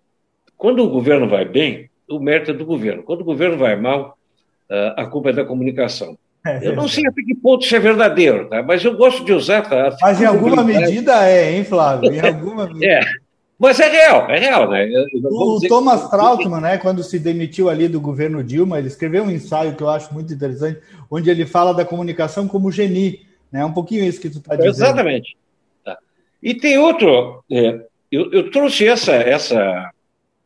quando 0.57 0.85
o 0.85 0.91
governo 0.91 1.29
vai 1.29 1.45
bem, 1.45 1.89
o 2.09 2.19
mérito 2.19 2.51
é 2.51 2.55
do 2.55 2.65
governo. 2.65 3.03
Quando 3.03 3.21
o 3.21 3.25
governo 3.25 3.57
vai 3.57 3.77
mal, 3.77 4.19
a 4.97 5.07
culpa 5.07 5.31
é 5.31 5.33
da 5.33 5.45
comunicação. 5.45 6.19
É, 6.47 6.67
eu 6.67 6.75
não 6.75 6.89
sei 6.89 7.07
até 7.07 7.23
que 7.23 7.35
ponto 7.35 7.65
isso 7.65 7.75
é 7.75 7.81
verdadeiro, 7.81 8.49
tá? 8.49 8.63
mas 8.63 8.85
eu 8.85 8.97
gosto 8.97 9.25
de 9.25 9.33
usar. 9.33 9.63
Tá? 9.63 9.97
Mas 10.01 10.21
em 10.21 10.25
alguma 10.25 10.63
medida 10.63 11.29
é, 11.29 11.53
hein, 11.53 11.65
Flávio? 11.65 12.13
Em 12.13 12.21
alguma 12.21 12.67
medida. 12.67 12.87
É. 12.89 13.01
Mas 13.59 13.81
é 13.81 13.89
real, 13.89 14.31
é 14.31 14.39
real, 14.39 14.71
né? 14.71 14.89
O 15.25 15.59
Thomas 15.69 16.05
que... 16.05 16.11
Trautmann, 16.11 16.61
né, 16.61 16.79
quando 16.79 17.03
se 17.03 17.19
demitiu 17.19 17.69
ali 17.69 17.89
do 17.89 18.01
governo 18.01 18.45
Dilma, 18.45 18.79
ele 18.79 18.87
escreveu 18.87 19.25
um 19.25 19.31
ensaio 19.33 19.75
que 19.75 19.83
eu 19.83 19.89
acho 19.89 20.15
muito 20.15 20.33
interessante, 20.33 20.79
onde 21.11 21.29
ele 21.29 21.45
fala 21.45 21.75
da 21.75 21.85
comunicação 21.85 22.47
como 22.47 22.71
geni, 22.71 23.23
né? 23.51 23.65
Um 23.65 23.73
pouquinho 23.73 24.05
isso 24.05 24.21
que 24.21 24.31
tu 24.31 24.39
está 24.39 24.55
dizendo. 24.55 24.71
Exatamente. 24.71 25.37
E 26.43 26.55
tem 26.55 26.79
outro, 26.79 27.45
é, 27.51 27.85
eu, 28.11 28.33
eu, 28.33 28.51
trouxe 28.51 28.87
essa 28.87 29.13
essa 29.13 29.91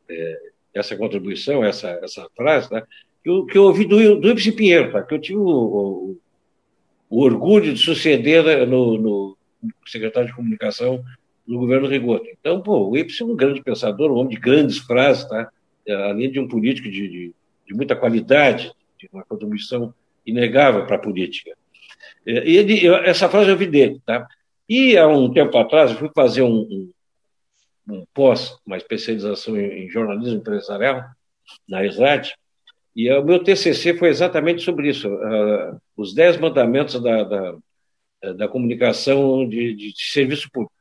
é, 0.08 0.38
essa 0.74 0.96
contribuição, 0.96 1.64
essa 1.64 1.88
essa 2.02 2.26
frase, 2.36 2.72
né? 2.72 2.82
Que 3.22 3.30
eu, 3.30 3.46
que 3.46 3.56
eu 3.56 3.64
ouvi 3.64 3.84
do, 3.84 4.20
do 4.20 4.30
Ibsen 4.30 4.52
Pinheiro, 4.52 4.90
tá? 4.90 5.02
Que 5.02 5.14
eu 5.14 5.20
tive 5.20 5.38
o, 5.38 5.46
o, 5.46 6.18
o 7.08 7.20
orgulho 7.22 7.72
de 7.72 7.78
suceder 7.78 8.66
no, 8.66 8.98
no 8.98 9.36
secretário 9.86 10.28
de 10.28 10.34
comunicação 10.34 11.04
no 11.46 11.58
governo 11.58 11.86
Rigoto. 11.86 12.26
Então, 12.28 12.60
pô, 12.60 12.88
o 12.88 12.96
Ibsen 12.96 13.28
é 13.28 13.30
um 13.30 13.36
grande 13.36 13.62
pensador, 13.62 14.10
um 14.10 14.16
homem 14.16 14.34
de 14.34 14.40
grandes 14.40 14.78
frases, 14.78 15.24
tá? 15.28 15.50
É, 15.86 15.94
além 15.94 16.30
de 16.30 16.40
um 16.40 16.48
político 16.48 16.88
de, 16.88 17.08
de, 17.08 17.34
de 17.66 17.74
muita 17.74 17.96
qualidade, 17.96 18.72
de 18.98 19.08
uma 19.12 19.24
contribuição 19.24 19.92
inegável 20.24 20.86
para 20.86 20.96
a 20.96 21.00
política. 21.00 21.52
É, 22.26 22.48
ele, 22.48 22.86
essa 23.04 23.28
frase 23.28 23.50
eu 23.50 23.56
vi 23.56 23.66
dele, 23.66 24.00
tá? 24.06 24.26
E 24.68 24.96
há 24.96 25.06
um 25.06 25.32
tempo 25.32 25.56
atrás 25.58 25.90
eu 25.90 25.96
fui 25.96 26.10
fazer 26.14 26.42
um, 26.42 26.60
um, 26.60 26.92
um 27.88 28.04
pós, 28.14 28.56
uma 28.66 28.76
especialização 28.76 29.56
em, 29.56 29.84
em, 29.84 29.90
jornalismo 29.90 30.38
empresarial 30.38 31.04
na 31.68 31.84
ESAD, 31.84 32.34
e 32.94 33.10
o 33.12 33.24
meu 33.24 33.42
TCC 33.42 33.94
foi 33.94 34.08
exatamente 34.08 34.62
sobre 34.62 34.88
isso, 34.88 35.08
uh, 35.08 35.80
os 35.96 36.14
dez 36.14 36.36
mandamentos 36.36 37.00
da, 37.02 37.24
da, 37.24 37.54
da 38.34 38.48
comunicação 38.48 39.48
de, 39.48 39.74
de 39.74 39.92
serviço 39.96 40.50
público 40.50 40.72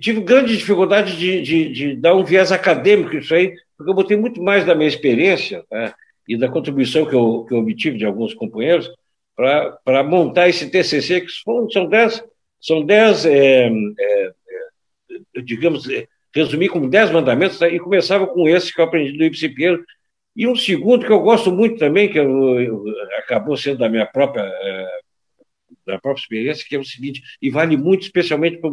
tive 0.00 0.20
grande 0.20 0.56
dificuldade 0.56 1.16
de, 1.16 1.42
de, 1.42 1.72
de, 1.72 1.96
dar 1.96 2.14
um 2.14 2.24
viés 2.24 2.50
acadêmico 2.50 3.16
isso 3.16 3.34
aí, 3.34 3.54
porque 3.76 3.90
eu 3.90 3.94
botei 3.94 4.16
muito 4.16 4.42
mais 4.42 4.64
da 4.64 4.74
minha 4.74 4.88
experiência 4.88 5.64
tá? 5.68 5.94
e 6.26 6.36
da 6.36 6.48
contribuição 6.48 7.04
que 7.04 7.14
eu, 7.14 7.44
que 7.44 7.54
eu 7.54 7.58
obtive 7.58 7.98
de 7.98 8.06
alguns 8.06 8.32
companheiros 8.32 8.90
para 9.36 10.02
montar 10.02 10.48
esse 10.48 10.70
TCC, 10.70 11.22
que 11.22 11.32
são 11.72 11.86
dez, 11.86 12.22
são 12.60 12.84
dez 12.84 13.24
é, 13.24 13.68
é, 13.68 14.32
é, 15.36 15.40
digamos, 15.42 15.88
é, 15.88 16.06
resumir 16.34 16.68
como 16.68 16.88
dez 16.88 17.10
mandamentos, 17.10 17.58
tá? 17.58 17.68
e 17.68 17.78
começava 17.78 18.26
com 18.26 18.48
esse 18.48 18.72
que 18.72 18.80
eu 18.80 18.84
aprendi 18.84 19.16
do 19.16 19.24
Ibsen 19.24 19.54
Pinheiro, 19.54 19.84
e 20.36 20.46
um 20.46 20.54
segundo 20.54 21.04
que 21.04 21.12
eu 21.12 21.20
gosto 21.20 21.50
muito 21.50 21.78
também, 21.78 22.08
que 22.08 22.18
eu, 22.18 22.60
eu, 22.60 22.84
acabou 23.18 23.56
sendo 23.56 23.78
da 23.78 23.88
minha 23.88 24.06
própria, 24.06 24.42
é, 24.42 25.00
da 25.86 25.98
própria 25.98 26.22
experiência, 26.22 26.64
que 26.68 26.76
é 26.76 26.78
o 26.78 26.84
seguinte, 26.84 27.20
e 27.42 27.50
vale 27.50 27.76
muito, 27.76 28.02
especialmente 28.02 28.58
para 28.58 28.70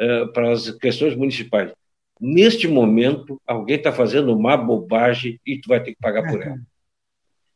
eh, 0.00 0.26
para 0.28 0.52
as 0.52 0.70
questões 0.70 1.14
municipais. 1.14 1.70
Neste 2.18 2.66
momento, 2.66 3.38
alguém 3.46 3.76
está 3.76 3.92
fazendo 3.92 4.34
uma 4.34 4.56
bobagem 4.56 5.38
e 5.44 5.60
tu 5.60 5.68
vai 5.68 5.82
ter 5.82 5.92
que 5.92 6.00
pagar 6.00 6.22
por 6.26 6.40
ela. 6.40 6.58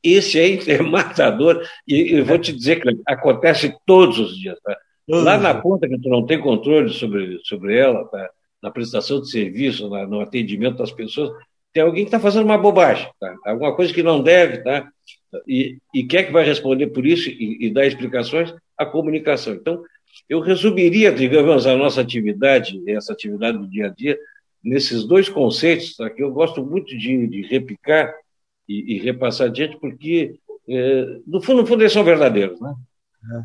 Esse 0.03 0.39
aí 0.39 0.61
é 0.69 0.77
matador, 0.85 1.67
e 1.89 2.19
eu 2.19 2.23
vou 2.23 2.39
te 2.39 2.53
dizer 2.53 2.83
que 2.83 3.01
acontece 3.07 3.75
todos 3.87 4.19
os 4.19 4.39
dias. 4.39 4.59
Tá? 4.63 4.77
Lá 5.07 5.39
na 5.39 5.55
ponta 5.55 5.89
que 5.89 5.99
tu 5.99 6.09
não 6.09 6.25
tem 6.25 6.41
controle 6.41 6.91
sobre, 6.91 7.39
sobre 7.45 7.77
ela, 7.77 8.05
tá? 8.07 8.31
na 8.63 8.71
prestação 8.71 9.21
de 9.21 9.31
serviço, 9.31 9.89
na, 9.91 10.07
no 10.07 10.21
atendimento 10.21 10.79
das 10.79 10.91
pessoas, 10.91 11.31
tem 11.73 11.83
alguém 11.83 12.05
que 12.05 12.09
está 12.09 12.21
fazendo 12.21 12.45
uma 12.45 12.57
bobagem, 12.57 13.11
tá? 13.21 13.37
alguma 13.45 13.75
coisa 13.75 13.93
que 13.93 14.03
não 14.03 14.23
deve, 14.23 14.59
tá? 14.59 14.89
e, 15.47 15.79
e 15.95 16.05
quer 16.05 16.25
que 16.25 16.33
vai 16.33 16.45
responder 16.45 16.87
por 16.89 17.05
isso 17.05 17.29
e, 17.29 17.67
e 17.67 17.71
dar 17.71 17.87
explicações? 17.87 18.55
A 18.77 18.87
comunicação. 18.87 19.55
Então, 19.55 19.83
eu 20.29 20.41
resumiria, 20.41 21.13
digamos, 21.13 21.67
a 21.67 21.77
nossa 21.77 22.01
atividade, 22.01 22.83
essa 22.89 23.13
atividade 23.13 23.59
do 23.59 23.69
dia 23.69 23.87
a 23.87 23.89
dia, 23.91 24.19
nesses 24.63 25.05
dois 25.05 25.29
conceitos, 25.29 25.97
tá, 25.97 26.09
que 26.09 26.23
eu 26.23 26.33
gosto 26.33 26.65
muito 26.65 26.97
de, 26.97 27.27
de 27.27 27.43
repicar 27.43 28.15
e, 28.69 28.95
e, 28.95 28.99
repassar 28.99 29.49
adiante, 29.49 29.77
porque, 29.79 30.37
é, 30.67 31.19
no, 31.27 31.43
fundo, 31.43 31.61
no 31.61 31.67
fundo, 31.67 31.83
eles 31.83 31.93
são 31.93 32.03
verdadeiros. 32.03 32.59
Né? 32.61 32.75
É. 33.33 33.45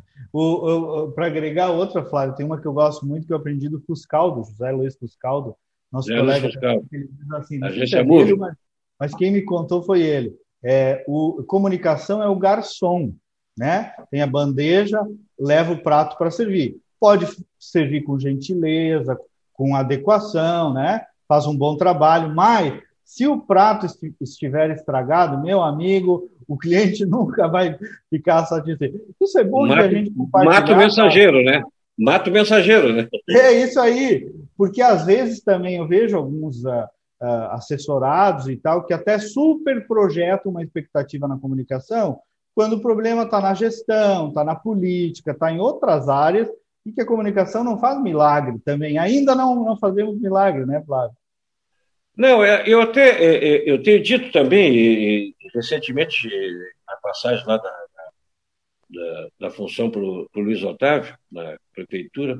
Para 1.13 1.27
agregar 1.27 1.71
outra, 1.71 2.03
Flávio, 2.05 2.35
tem 2.35 2.45
uma 2.45 2.59
que 2.59 2.67
eu 2.67 2.73
gosto 2.73 3.05
muito, 3.05 3.25
que 3.25 3.33
eu 3.33 3.37
aprendi 3.37 3.69
do 3.69 3.79
Fuscaldo, 3.81 4.43
José 4.43 4.71
Luiz 4.71 4.95
Fuscaldo, 4.95 5.55
nosso 5.91 6.07
José 6.07 6.19
colega. 6.19 6.47
Fuscaldo. 6.47 6.85
Ele 6.91 7.09
diz 7.11 7.31
assim, 7.31 7.63
a 7.63 7.69
gente 7.69 7.95
é 7.95 8.03
dele, 8.03 8.35
mas, 8.35 8.55
mas 8.99 9.15
quem 9.15 9.31
me 9.31 9.41
contou 9.41 9.81
foi 9.81 10.01
ele. 10.01 10.35
É, 10.63 11.03
o, 11.07 11.43
comunicação 11.43 12.21
é 12.21 12.27
o 12.27 12.35
garçom 12.35 13.13
né? 13.59 13.91
Tem 14.09 14.21
a 14.21 14.27
bandeja, 14.27 15.05
leva 15.37 15.73
o 15.73 15.83
prato 15.83 16.17
para 16.17 16.31
servir. 16.31 16.77
Pode 16.97 17.27
servir 17.59 18.03
com 18.03 18.17
gentileza, 18.17 19.19
com 19.53 19.75
adequação, 19.75 20.73
né? 20.73 21.05
Faz 21.27 21.45
um 21.45 21.55
bom 21.55 21.75
trabalho, 21.75 22.33
mas 22.33 22.81
se 23.09 23.25
o 23.25 23.41
prato 23.41 23.87
estiver 24.21 24.69
estragado, 24.69 25.41
meu 25.41 25.63
amigo, 25.63 26.29
o 26.47 26.55
cliente 26.55 27.03
nunca 27.09 27.47
vai 27.47 27.75
ficar 28.07 28.45
satisfeito. 28.45 29.01
Isso 29.19 29.39
é 29.39 29.43
bom 29.43 29.65
mato, 29.65 29.79
que 29.79 29.83
a 29.83 29.89
gente 29.89 30.11
compartilhar. 30.11 30.61
Mata 30.61 30.73
o 30.73 30.77
mensageiro, 30.77 31.43
né? 31.43 31.63
Mata 31.97 32.29
o 32.29 32.33
mensageiro, 32.33 32.93
né? 32.93 33.07
É 33.27 33.51
isso 33.51 33.79
aí, 33.79 34.31
porque 34.55 34.79
às 34.79 35.07
vezes 35.07 35.41
também 35.41 35.77
eu 35.77 35.87
vejo 35.87 36.15
alguns 36.15 36.63
uh, 36.63 36.85
uh, 37.19 37.49
assessorados 37.53 38.47
e 38.47 38.55
tal 38.55 38.85
que 38.85 38.93
até 38.93 39.17
super 39.17 39.87
projetam 39.87 40.51
uma 40.51 40.61
expectativa 40.61 41.27
na 41.27 41.39
comunicação, 41.39 42.19
quando 42.53 42.73
o 42.73 42.81
problema 42.81 43.23
está 43.23 43.41
na 43.41 43.55
gestão, 43.55 44.27
está 44.27 44.43
na 44.43 44.53
política, 44.53 45.31
está 45.31 45.51
em 45.51 45.59
outras 45.59 46.07
áreas, 46.07 46.47
e 46.85 46.91
que 46.91 47.01
a 47.01 47.05
comunicação 47.07 47.63
não 47.63 47.79
faz 47.79 47.99
milagre 47.99 48.59
também. 48.63 48.99
Ainda 48.99 49.33
não, 49.33 49.63
não 49.63 49.75
fazemos 49.77 50.15
milagre, 50.21 50.63
né, 50.67 50.83
Flávio? 50.85 51.17
Não, 52.19 52.43
é, 52.43 52.65
eu 52.67 52.81
até 52.81 53.11
é, 53.11 53.35
é, 53.35 53.71
eu 53.71 53.81
tenho 53.81 54.03
dito 54.03 54.29
também, 54.29 55.33
recentemente, 55.53 56.27
na 56.85 56.97
passagem 56.97 57.45
lá 57.47 57.55
da, 57.55 57.85
da, 58.89 59.27
da 59.39 59.49
função 59.49 59.89
para 59.89 60.01
o 60.01 60.27
Luiz 60.35 60.61
Otávio, 60.61 61.17
na 61.31 61.57
prefeitura, 61.73 62.37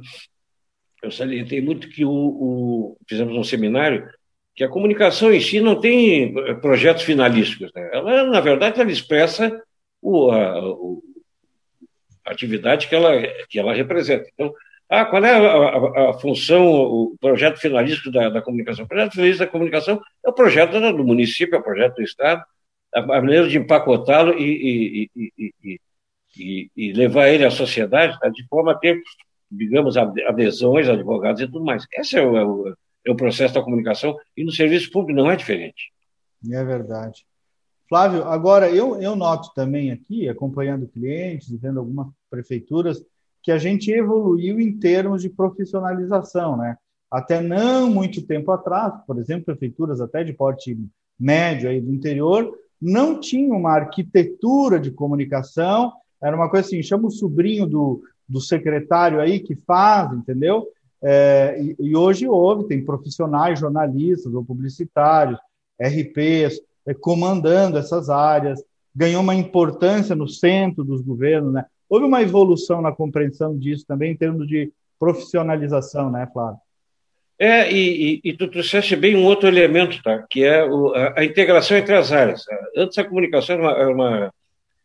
eu 1.02 1.10
salientei 1.10 1.62
muito 1.62 1.88
que 1.88 2.04
o, 2.04 2.12
o, 2.12 2.98
fizemos 3.08 3.38
um 3.38 3.44
seminário 3.44 4.06
que 4.54 4.66
a 4.66 4.70
comunicação 4.70 5.34
em 5.34 5.40
si 5.40 5.62
não 5.62 5.80
tem 5.80 6.34
projetos 6.60 7.04
finalísticos. 7.04 7.72
Né? 7.74 7.90
Ela, 7.94 8.26
na 8.26 8.42
verdade, 8.42 8.82
ela 8.82 8.92
expressa 8.92 9.64
o, 10.02 10.30
a, 10.30 10.74
o, 10.74 11.02
a 12.26 12.32
atividade 12.32 12.90
que 12.90 12.96
ela, 12.96 13.14
que 13.48 13.58
ela 13.58 13.74
representa. 13.74 14.30
Então, 14.34 14.54
ah, 14.90 15.06
qual 15.06 15.24
é 15.24 15.32
a, 15.32 15.40
a, 15.40 16.10
a, 16.10 16.14
função, 16.14 16.66
o 16.66 17.16
projeto 17.20 17.58
finalístico 17.58 18.12
da, 18.12 18.30
da, 18.30 18.42
comunicação? 18.42 18.86
O 18.86 18.88
projeto 18.88 19.12
finalístico 19.12 19.46
da 19.46 19.52
comunicação 19.52 20.02
é 20.26 20.30
o 20.30 20.34
projeto 20.34 20.80
do 20.80 21.04
município, 21.04 21.56
é 21.56 21.60
o 21.60 21.64
projeto 21.64 21.98
do 21.98 22.02
Estado, 22.02 22.44
a 22.94 23.02
maneira 23.04 23.48
de 23.48 23.58
empacotá-lo 23.58 24.34
e, 24.34 25.10
e, 25.16 25.80
e, 26.36 26.72
e, 26.76 26.94
levar 26.94 27.30
ele 27.30 27.46
à 27.46 27.52
sociedade 27.52 28.20
tá? 28.20 28.30
de 28.30 28.44
forma 28.48 28.72
a 28.72 28.76
ter, 28.76 29.00
digamos, 29.52 29.96
adesões, 29.96 30.90
advogados 30.90 31.40
e 31.42 31.46
tudo 31.46 31.64
mais. 31.64 31.86
Esse 31.94 32.18
é 32.18 32.26
o, 32.26 32.36
é 32.36 32.44
o, 32.44 32.76
é 33.06 33.12
o 33.12 33.16
processo 33.16 33.54
da 33.54 33.62
comunicação 33.62 34.18
e 34.36 34.44
no 34.44 34.52
serviço 34.52 34.92
público 34.92 35.20
não 35.22 35.30
é 35.30 35.36
diferente. 35.36 35.92
É 36.52 36.64
verdade. 36.64 37.26
Flávio, 37.88 38.24
agora 38.24 38.70
eu, 38.70 39.00
eu 39.02 39.16
noto 39.16 39.52
também 39.54 39.92
aqui, 39.92 40.28
acompanhando 40.28 40.88
clientes 40.88 41.50
vendo 41.60 41.80
algumas 41.80 42.08
prefeituras, 42.30 43.04
que 43.50 43.54
a 43.54 43.58
gente 43.58 43.92
evoluiu 43.92 44.60
em 44.60 44.78
termos 44.78 45.24
de 45.24 45.30
profissionalização, 45.30 46.56
né? 46.56 46.78
Até 47.10 47.42
não 47.42 47.90
muito 47.90 48.22
tempo 48.22 48.52
atrás, 48.52 48.94
por 49.08 49.18
exemplo, 49.18 49.46
prefeituras 49.46 50.00
até 50.00 50.24
de 50.24 50.34
porte 50.34 50.78
médio 51.20 51.68
aí 51.68 51.82
do 51.82 51.92
interior, 51.92 52.56
não 52.80 53.20
tinham 53.20 53.58
uma 53.58 53.72
arquitetura 53.72 54.80
de 54.80 54.92
comunicação, 54.92 55.92
era 56.22 56.36
uma 56.36 56.48
coisa 56.48 56.68
assim, 56.68 56.84
chama 56.84 57.08
o 57.08 57.12
sobrinho 57.12 57.66
do, 57.66 58.04
do 58.28 58.40
secretário 58.40 59.20
aí 59.20 59.40
que 59.40 59.56
faz, 59.56 60.14
entendeu? 60.14 60.68
É, 61.02 61.60
e, 61.60 61.76
e 61.80 61.96
hoje 61.96 62.28
houve, 62.28 62.68
tem 62.68 62.86
profissionais, 62.86 63.60
jornalistas 63.60 64.32
ou 64.32 64.46
publicitários, 64.46 65.40
RPs, 65.82 66.62
é, 66.86 66.94
comandando 66.94 67.80
essas 67.80 68.12
áreas, 68.12 68.64
ganhou 68.96 69.24
uma 69.24 69.34
importância 69.34 70.16
no 70.16 70.28
centro 70.28 70.84
dos 70.84 71.02
governos, 71.02 71.52
né? 71.52 71.66
Houve 71.90 72.06
uma 72.06 72.22
evolução 72.22 72.82
na 72.82 72.92
compreensão 72.92 73.58
disso 73.58 73.86
também 73.88 74.12
em 74.12 74.16
termos 74.16 74.48
de 74.48 74.72
profissionalização, 75.00 76.12
né, 76.12 76.30
Flávio? 76.32 76.60
É, 77.42 77.72
e, 77.72 78.16
e, 78.16 78.22
e, 78.22 78.34
tu 78.34 78.50
trouxeste 78.50 78.98
bem 78.98 79.16
um 79.16 79.24
outro 79.24 79.48
elemento, 79.48 80.04
tá? 80.04 80.26
que 80.30 80.44
é 80.44 80.62
o, 80.62 80.94
a, 80.94 81.22
a, 81.22 81.24
integração 81.24 81.78
entre 81.78 81.96
as 81.96 82.12
áreas. 82.12 82.44
Antes 82.76 82.98
a 82.98 83.06
comunicação 83.06 83.56
era 83.56 83.64
uma, 83.64 83.72
era 83.72 83.94
uma 83.94 84.34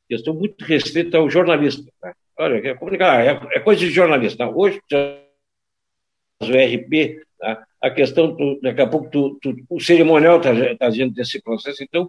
questão 0.09 0.33
muito 0.33 0.65
restrita 0.65 1.19
ao 1.19 1.29
jornalista. 1.29 1.83
Tá? 2.01 2.15
Olha, 2.39 2.69
é, 2.69 2.75
comunicar, 2.75 3.25
é, 3.25 3.41
é, 3.57 3.59
coisa 3.59 3.81
de 3.81 3.91
jornalista. 3.91 4.47
Tá? 4.47 4.49
Hoje, 4.49 4.81
o 4.91 6.47
RP, 6.47 7.25
tá? 7.41 7.67
a 7.83 7.91
questão, 7.91 8.37
tu, 8.37 8.61
daqui 8.63 8.83
a 8.83 8.87
pouco, 8.87 9.11
tu, 9.11 9.37
tu, 9.43 9.57
o 9.69 9.81
cerimonial 9.81 10.37
está 10.37 10.53
tá 10.77 10.91
dentro 10.91 11.13
desse 11.13 11.43
processo. 11.43 11.83
Então, 11.83 12.09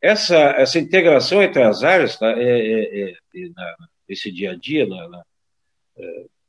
essa, 0.00 0.38
essa 0.56 0.78
integração 0.78 1.42
entre 1.42 1.62
as 1.62 1.84
áreas, 1.84 2.18
tá? 2.18 2.30
é, 2.30 2.42
é, 2.42 3.10
é 3.10 3.48
na, 3.54 3.76
esse 4.08 4.30
dia 4.30 4.52
a 4.52 4.54
dia, 4.56 4.86
na, 4.86 5.08
na 5.08 5.22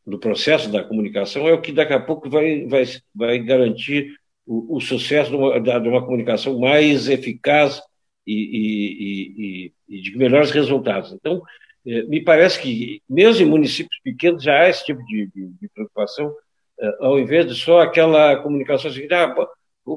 do 0.08 0.18
processo 0.18 0.72
da 0.72 0.84
comunicação 0.84 1.48
é 1.50 1.54
o 1.54 1.62
que 1.62 1.74
daqui 1.74 1.92
a 1.92 2.00
pouco 2.00 2.30
vai, 2.30 2.66
vai, 2.66 2.86
vai 3.14 3.40
garantir 3.40 4.16
o, 4.46 4.78
o 4.78 4.80
sucesso 4.80 5.30
de 5.30 5.36
uma, 5.36 5.60
de 5.60 5.90
uma, 5.90 6.02
comunicação 6.02 6.58
mais 6.58 7.10
eficaz 7.10 7.82
e, 8.26 8.34
e, 8.34 9.68
e, 9.90 9.98
e, 9.98 10.02
de 10.02 10.18
melhores 10.18 10.52
resultados. 10.52 11.12
Então, 11.12 11.42
é, 11.86 12.04
me 12.04 12.24
parece 12.24 12.62
que, 12.62 13.02
mesmo 13.10 13.46
em 13.46 13.50
municípios 13.50 14.00
pequenos, 14.02 14.42
já 14.42 14.62
há 14.62 14.70
esse 14.70 14.86
tipo 14.86 15.04
de, 15.06 15.30
de, 15.36 15.48
de 15.62 15.70
preocupação, 15.76 16.34
é, 16.80 16.90
ao 17.02 17.20
invés 17.20 17.46
de 17.46 17.56
só 17.56 17.82
aquela 17.82 18.38
comunicação 18.38 18.90
seguinte, 18.90 19.14
ah, 19.14 19.36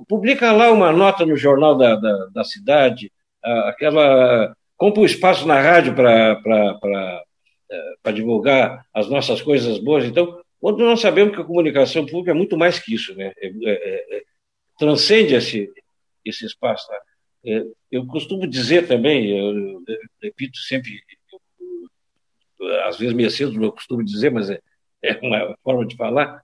publica 0.08 0.50
lá 0.50 0.72
uma 0.72 0.90
nota 0.90 1.24
no 1.24 1.36
jornal 1.36 1.78
da, 1.78 1.94
da, 1.94 2.26
da 2.34 2.44
cidade, 2.44 3.12
aquela 3.42 4.54
compra 4.76 5.02
um 5.02 5.04
espaço 5.04 5.46
na 5.46 5.60
rádio 5.60 5.94
para 5.94 7.22
para 8.02 8.12
divulgar 8.12 8.86
as 8.92 9.08
nossas 9.08 9.40
coisas 9.42 9.78
boas. 9.78 10.04
Então, 10.04 10.40
quando 10.60 10.78
nós 10.78 11.00
sabemos 11.00 11.34
que 11.34 11.40
a 11.40 11.44
comunicação 11.44 12.04
pública 12.04 12.32
é 12.32 12.34
muito 12.34 12.56
mais 12.56 12.78
que 12.78 12.94
isso, 12.94 13.14
né? 13.14 13.32
É, 13.38 13.46
é, 13.48 14.16
é, 14.16 14.22
transcende 14.78 15.34
esse, 15.34 15.70
esse 16.24 16.44
espaço. 16.44 16.86
Tá? 16.86 17.00
É, 17.46 17.64
eu 17.90 18.06
costumo 18.06 18.46
dizer 18.46 18.86
também, 18.86 19.30
eu, 19.30 19.56
eu, 19.56 19.82
eu 19.86 19.98
repito 20.22 20.58
sempre, 20.58 21.00
eu, 22.60 22.84
às 22.84 22.98
vezes 22.98 23.14
meio 23.14 23.30
cedo 23.30 23.62
eu 23.62 23.72
costumo 23.72 24.04
dizer, 24.04 24.30
mas 24.30 24.50
é, 24.50 24.60
é 25.02 25.18
uma 25.22 25.56
forma 25.64 25.86
de 25.86 25.96
falar, 25.96 26.42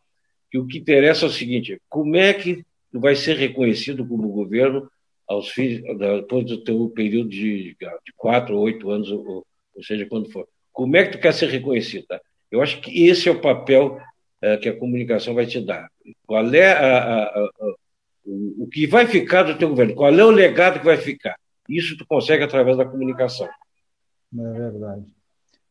que 0.51 0.59
o 0.59 0.67
que 0.67 0.79
interessa 0.79 1.27
é 1.27 1.29
o 1.29 1.33
seguinte: 1.33 1.81
como 1.89 2.17
é 2.17 2.33
que 2.33 2.65
tu 2.91 3.01
vai 3.01 3.15
ser 3.15 3.37
reconhecido 3.37 4.07
como 4.07 4.29
governo 4.29 4.91
aos 5.29 5.51
fins, 5.51 5.83
depois 5.83 6.47
do 6.47 6.63
teu 6.63 6.89
período 6.91 7.29
de, 7.29 7.75
de 7.75 8.13
quatro 8.17 8.57
ou 8.57 8.63
oito 8.63 8.91
anos, 8.91 9.11
ou, 9.11 9.45
ou 9.75 9.83
seja, 9.83 10.07
quando 10.07 10.31
for. 10.31 10.49
Como 10.77 10.95
é 10.95 11.07
que 11.07 11.13
tu 11.13 11.19
quer 11.19 11.33
ser 11.33 11.49
reconhecido? 11.49 12.05
Eu 12.51 12.61
acho 12.61 12.83
que 12.83 13.07
esse 13.07 13.31
é 13.31 13.33
o 13.33 13.41
papel 13.41 13.99
é, 14.43 14.59
que 14.59 14.69
a 14.69 14.79
comunicação 14.79 15.35
vai 15.35 15.47
te 15.47 15.59
dar. 15.59 15.89
Qual 16.27 16.55
é 16.55 16.71
a, 16.71 16.99
a, 16.99 17.23
a, 17.25 17.51
o, 18.27 18.65
o 18.65 18.69
que 18.69 18.87
vai 18.87 19.07
ficar 19.07 19.45
do 19.45 19.57
teu 19.57 19.71
governo? 19.71 19.95
Qual 19.95 20.13
é 20.13 20.23
o 20.23 20.31
legado 20.31 20.79
que 20.79 20.85
vai 20.85 20.99
ficar? 20.99 21.35
Isso 21.67 21.97
tu 21.97 22.05
consegue 22.07 22.45
através 22.45 22.77
da 22.77 22.85
comunicação. 22.85 23.49
É 24.39 24.53
verdade. 24.53 25.07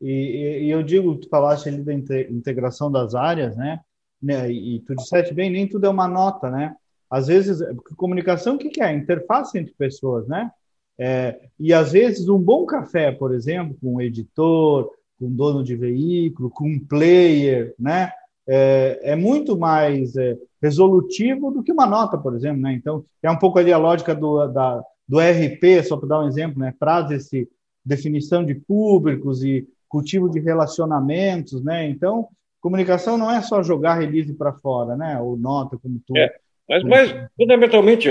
E, 0.02 0.64
e 0.64 0.72
eu 0.72 0.82
digo, 0.82 1.16
tu 1.18 1.30
falaste 1.30 1.70
ali 1.70 1.84
da 1.84 1.94
integração 1.94 2.92
das 2.92 3.14
áreas, 3.14 3.56
né? 3.56 3.82
né? 4.20 4.52
E 4.52 4.80
tu 4.80 4.96
disseste 4.96 5.36
bem, 5.36 5.52
nem 5.52 5.68
tudo 5.68 5.86
é 5.86 5.90
uma 5.90 6.08
nota, 6.08 6.50
né? 6.50 6.76
Às 7.12 7.28
vezes, 7.28 7.60
comunicação, 7.96 8.56
o 8.56 8.58
que, 8.58 8.70
que 8.70 8.82
é? 8.82 8.92
Interface 8.92 9.56
entre 9.56 9.76
pessoas, 9.78 10.28
né? 10.28 10.50
É, 10.98 11.40
e 11.60 11.74
às 11.74 11.92
vezes 11.92 12.30
um 12.30 12.40
bom 12.40 12.66
café, 12.66 13.12
por 13.12 13.34
exemplo, 13.34 13.76
com 13.82 13.96
um 13.96 14.02
editor, 14.02 14.90
com 15.20 15.26
um 15.28 15.36
dono 15.36 15.64
de 15.64 15.76
veículo, 15.76 16.50
com 16.50 16.68
um 16.68 16.80
player, 16.80 17.74
né? 17.78 18.12
É, 18.48 19.00
é 19.04 19.16
muito 19.16 19.58
mais 19.58 20.16
é, 20.16 20.38
resolutivo 20.62 21.52
do 21.52 21.64
que 21.64 21.72
uma 21.72 21.86
nota, 21.86 22.18
por 22.18 22.36
exemplo, 22.36 22.62
né? 22.62 22.74
Então 22.74 23.04
é 23.22 23.30
um 23.30 23.38
pouco 23.38 23.60
ali 23.60 23.74
a 23.74 23.78
lógica 23.78 24.14
do, 24.14 24.48
da, 24.48 24.84
do 25.08 25.20
RP, 25.20 25.84
só 25.84 25.98
para 25.98 26.10
dar 26.10 26.20
um 26.22 26.28
exemplo, 26.28 26.60
né? 26.60 26.74
Traz 26.80 27.12
esse 27.12 27.50
definição 27.84 28.44
de 28.44 28.56
públicos 28.56 29.44
e 29.44 29.68
cultivo 29.88 30.30
de 30.30 30.40
relacionamentos, 30.40 31.64
né? 31.64 31.88
Então 31.90 32.28
comunicação 32.62 33.16
não 33.16 33.30
é 33.30 33.42
só 33.42 33.62
jogar 33.62 34.00
release 34.00 34.34
para 34.34 34.54
fora, 34.54 34.96
né? 34.96 35.20
Ou 35.22 35.38
nota 35.38 35.78
como 35.78 36.00
tu 36.06 36.18
é. 36.18 36.36
Mas, 36.68 36.84
mas, 36.84 37.28
fundamentalmente, 37.38 38.10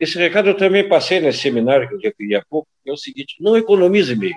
esse 0.00 0.16
recado 0.16 0.50
eu 0.50 0.56
também 0.56 0.88
passei 0.88 1.20
nesse 1.20 1.38
seminário 1.38 1.88
que 1.88 1.94
eu 1.94 1.98
referi 1.98 2.36
há 2.36 2.44
pouco, 2.48 2.68
que 2.84 2.90
é 2.90 2.92
o 2.92 2.96
seguinte, 2.96 3.36
não 3.40 3.56
economize 3.56 4.14
meios. 4.14 4.36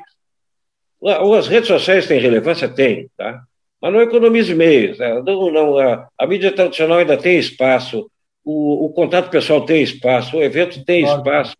As 1.38 1.48
redes 1.48 1.68
sociais 1.68 2.08
têm 2.08 2.20
relevância? 2.20 2.68
Tem, 2.68 3.10
tá? 3.16 3.44
Mas 3.82 3.94
não 3.94 4.02
economize 4.02 4.54
meios. 4.54 4.98
Tá? 4.98 5.22
Não, 5.24 5.52
não, 5.52 5.78
a, 5.78 6.10
a, 6.18 6.28
mídia 6.28 6.52
tradicional 6.52 6.98
ainda 6.98 7.16
tem 7.16 7.38
espaço, 7.38 8.10
o, 8.44 8.86
o, 8.86 8.90
contato 8.90 9.30
pessoal 9.30 9.64
tem 9.66 9.84
espaço, 9.84 10.38
o 10.38 10.44
evento 10.44 10.84
tem 10.84 11.04
espaço, 11.04 11.56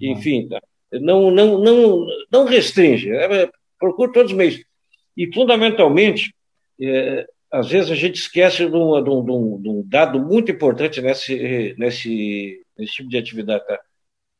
enfim, 0.00 0.48
tá? 0.48 0.60
não, 0.92 1.30
não, 1.30 1.58
não, 1.58 2.06
não 2.30 2.44
restringe, 2.44 3.10
é, 3.10 3.50
procure 3.78 4.12
todos 4.12 4.30
os 4.30 4.36
meios. 4.36 4.62
E, 5.16 5.32
fundamentalmente, 5.34 6.32
é, 6.80 7.26
às 7.50 7.68
vezes 7.68 7.90
a 7.90 7.94
gente 7.94 8.16
esquece 8.16 8.68
de 8.68 8.76
um, 8.76 9.02
de 9.02 9.10
um, 9.10 9.60
de 9.62 9.68
um 9.68 9.82
dado 9.86 10.20
muito 10.20 10.50
importante 10.52 11.00
nesse, 11.00 11.74
nesse, 11.78 12.62
nesse 12.78 12.92
tipo 12.92 13.08
de 13.08 13.18
atividade. 13.18 13.66
Tá? 13.66 13.80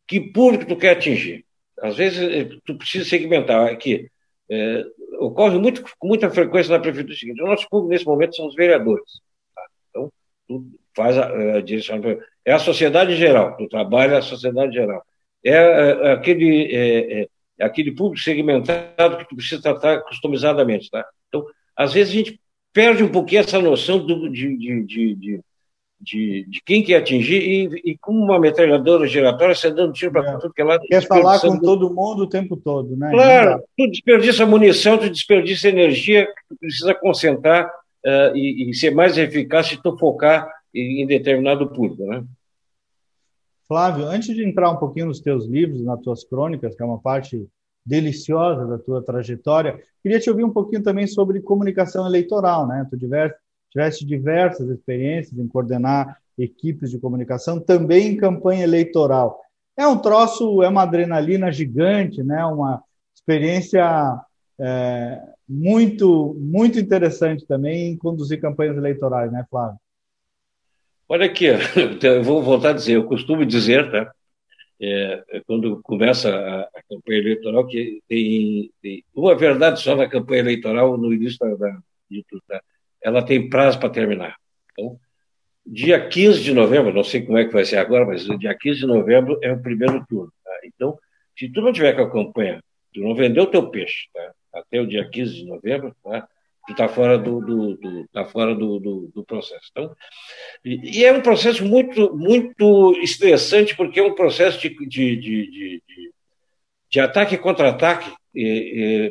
Que 0.07 0.21
público 0.21 0.67
tu 0.67 0.77
quer 0.77 0.97
atingir? 0.97 1.45
Às 1.81 1.97
vezes 1.97 2.19
eh, 2.21 2.49
tu 2.65 2.77
precisa 2.77 3.09
segmentar 3.09 3.69
aqui. 3.69 4.11
É, 4.51 4.85
ocorre 5.21 5.59
muito, 5.59 5.83
com 5.99 6.09
muita 6.09 6.31
frequência 6.31 6.73
na 6.73 6.81
prefeitura 6.81 7.15
o 7.15 7.19
seguinte: 7.19 7.43
o 7.43 7.47
nosso 7.47 7.69
público 7.69 7.93
nesse 7.93 8.05
momento 8.05 8.37
são 8.37 8.47
os 8.47 8.55
vereadores. 8.55 9.21
Tá? 9.55 9.63
Então, 9.91 10.13
tu 10.47 10.67
faz 10.97 11.17
a, 11.17 11.57
a 11.57 11.61
direção. 11.61 12.01
É 12.45 12.53
a 12.53 12.59
sociedade 12.59 13.15
geral, 13.17 13.57
tu 13.57 13.69
trabalha 13.69 14.19
a 14.19 14.23
sociedade 14.23 14.73
geral. 14.73 15.05
É, 15.45 15.53
é 15.53 16.13
aquele, 16.13 16.75
é, 16.75 17.29
aquele 17.61 17.93
público 17.93 18.23
segmentado 18.23 19.19
que 19.19 19.29
tu 19.29 19.37
precisa 19.37 19.63
tratar 19.63 20.01
customizadamente. 20.03 20.91
Tá? 20.91 21.07
Então, 21.29 21.47
às 21.77 21.93
vezes 21.93 22.13
a 22.13 22.17
gente 22.17 22.41
perde 22.79 23.03
um 23.03 23.09
pouquinho 23.09 23.41
essa 23.41 23.61
noção 23.61 23.99
do, 23.99 24.31
de, 24.31 24.57
de, 24.57 24.85
de, 24.85 25.41
de, 26.01 26.45
de 26.49 26.63
quem 26.65 26.81
quer 26.81 26.99
atingir 26.99 27.43
e, 27.43 27.91
e 27.91 27.99
como 27.99 28.23
uma 28.23 28.39
metralhadora 28.39 29.05
giratória, 29.05 29.53
você 29.53 29.69
dando 29.69 29.93
tiro 29.93 30.13
para 30.13 30.31
é. 30.31 30.39
tudo 30.39 30.55
que 30.55 30.63
é 30.63 30.65
lado. 30.65 30.87
Quer 30.87 31.05
falar 31.05 31.41
com 31.41 31.59
todo 31.59 31.93
mundo 31.93 32.23
o 32.23 32.29
tempo 32.29 32.57
todo, 32.57 32.97
né? 32.97 33.11
Claro, 33.11 33.61
tu 33.77 33.91
desperdiça 33.91 34.47
munição, 34.47 34.97
tu 34.97 35.11
desperdiça 35.11 35.69
energia 35.69 36.29
tu 36.49 36.57
precisa 36.57 36.95
concentrar 36.95 37.67
uh, 37.67 38.37
e, 38.37 38.71
e, 38.71 38.75
ser 38.75 38.95
mais 38.95 39.19
eficaz 39.19 39.67
se 39.67 39.83
tu 39.83 39.99
focar 39.99 40.49
em, 40.73 41.03
em 41.03 41.07
determinado 41.09 41.69
público, 41.69 42.05
né? 42.05 42.23
Flávio, 43.67 44.05
antes 44.05 44.33
de 44.33 44.45
entrar 44.45 44.71
um 44.71 44.77
pouquinho 44.77 45.07
nos 45.07 45.21
teus 45.21 45.49
livros, 45.49 45.83
nas 45.83 46.01
tuas 46.01 46.23
crônicas, 46.23 46.77
que 46.77 46.83
é 46.85 46.87
uma 46.87 47.01
parte 47.01 47.45
deliciosa 47.89 48.67
da 48.67 48.79
tua 48.79 49.03
trajetória. 49.03 49.81
Queria 50.03 50.21
te 50.21 50.29
ouvir 50.29 50.45
um 50.45 50.53
pouquinho 50.53 50.83
também 50.83 51.07
sobre 51.07 51.41
comunicação 51.41 52.07
eleitoral, 52.07 52.67
né? 52.67 52.87
Tu 52.91 52.99
tiveste 52.99 54.05
diversas 54.05 54.69
experiências 54.69 55.39
em 55.39 55.49
coordenar 55.49 56.19
equipes 56.39 56.91
de 56.91 56.99
comunicação, 56.99 57.59
também 57.59 58.09
em 58.09 58.17
campanha 58.17 58.63
eleitoral. 58.63 59.41
É 59.77 59.87
um 59.87 59.99
troço, 59.99 60.63
é 60.63 60.69
uma 60.69 60.83
adrenalina 60.83 61.51
gigante, 61.51 62.23
né? 62.23 62.45
Uma 62.45 62.83
experiência 63.15 64.21
é, 64.61 65.21
muito, 65.49 66.37
muito 66.39 66.79
interessante 66.79 67.47
também 67.47 67.91
em 67.91 67.97
conduzir 67.97 68.41
campanhas 68.41 68.77
eleitorais, 68.77 69.33
né, 69.33 69.45
Flávio? 69.51 69.79
Olha 71.09 71.25
aqui, 71.25 71.47
eu 72.03 72.23
vou 72.23 72.43
voltar 72.43 72.71
a 72.71 72.75
dizer, 72.75 72.97
eu 72.97 73.05
costumo 73.05 73.47
dizer, 73.47 73.91
tá? 73.91 74.13
é, 74.81 75.43
quando 75.47 75.81
começa 75.83 76.69
campanha 77.09 77.21
eleitoral, 77.21 77.67
que 77.67 78.03
tem, 78.07 78.71
tem, 78.83 79.05
uma 79.15 79.35
verdade 79.35 79.81
só 79.81 79.97
na 79.97 80.09
campanha 80.09 80.41
eleitoral 80.41 80.97
no 80.99 81.13
início 81.13 81.39
da, 81.57 81.81
tá? 82.47 82.63
ela 83.03 83.23
tem 83.23 83.49
prazo 83.49 83.79
para 83.79 83.89
terminar. 83.89 84.37
Então, 84.73 84.99
dia 85.67 86.07
15 86.07 86.43
de 86.43 86.53
novembro, 86.53 86.93
não 86.93 87.05
sei 87.05 87.23
como 87.23 87.39
é 87.39 87.45
que 87.45 87.53
vai 87.53 87.65
ser 87.65 87.77
agora, 87.77 88.05
mas 88.05 88.25
dia 88.39 88.55
15 88.55 88.81
de 88.81 88.87
novembro 88.87 89.39
é 89.43 89.53
o 89.53 89.63
primeiro 89.63 90.05
turno. 90.09 90.33
Tá? 90.45 90.53
Então, 90.65 90.99
se 91.37 91.49
tu 91.51 91.61
não 91.61 91.73
tiver 91.73 91.95
com 91.95 92.03
a 92.03 92.11
campanha, 92.11 92.63
tu 92.93 93.01
não 93.01 93.15
vendeu 93.15 93.45
o 93.45 93.51
teu 93.51 93.71
peixe, 93.71 94.09
tá? 94.13 94.33
até 94.55 94.81
o 94.81 94.87
dia 94.87 95.09
15 95.09 95.35
de 95.35 95.45
novembro, 95.47 95.95
tá? 96.03 96.29
tu 96.67 96.73
está 96.73 96.89
fora 96.89 97.17
do, 97.17 97.41
do, 97.41 97.77
do 97.77 98.09
tá 98.09 98.27
fora 98.27 98.55
do, 98.55 98.79
do, 98.79 99.11
do, 99.15 99.25
processo. 99.25 99.69
Então, 99.71 99.97
e, 100.63 100.99
e, 100.99 101.05
é 101.05 101.13
um 101.13 101.23
processo 101.23 101.65
muito 101.65 102.15
muito 102.15 102.93
estressante 103.01 103.75
porque 103.75 103.99
é 103.99 104.03
um 104.03 104.15
processo 104.15 104.61
de, 104.61 104.69
de, 104.69 105.17
de, 105.17 105.51
de, 105.51 105.83
de 106.91 107.01
ataque 107.01 107.35
e 107.35 107.39
contra-ataque 107.39 108.13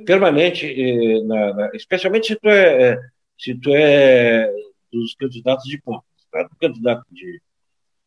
permanente, 0.05 1.21
na, 1.23 1.53
na, 1.53 1.69
especialmente 1.73 2.27
se 2.27 2.35
tu 2.35 2.49
é, 2.49 2.91
é 2.91 2.99
se 3.37 3.55
tu 3.55 3.75
é 3.75 4.51
dos 4.91 5.13
candidatos 5.15 5.65
de 5.65 5.79
ponta, 5.81 6.05
tá? 6.31 6.43
do 6.43 6.55
candidato 6.55 7.05
de 7.11 7.41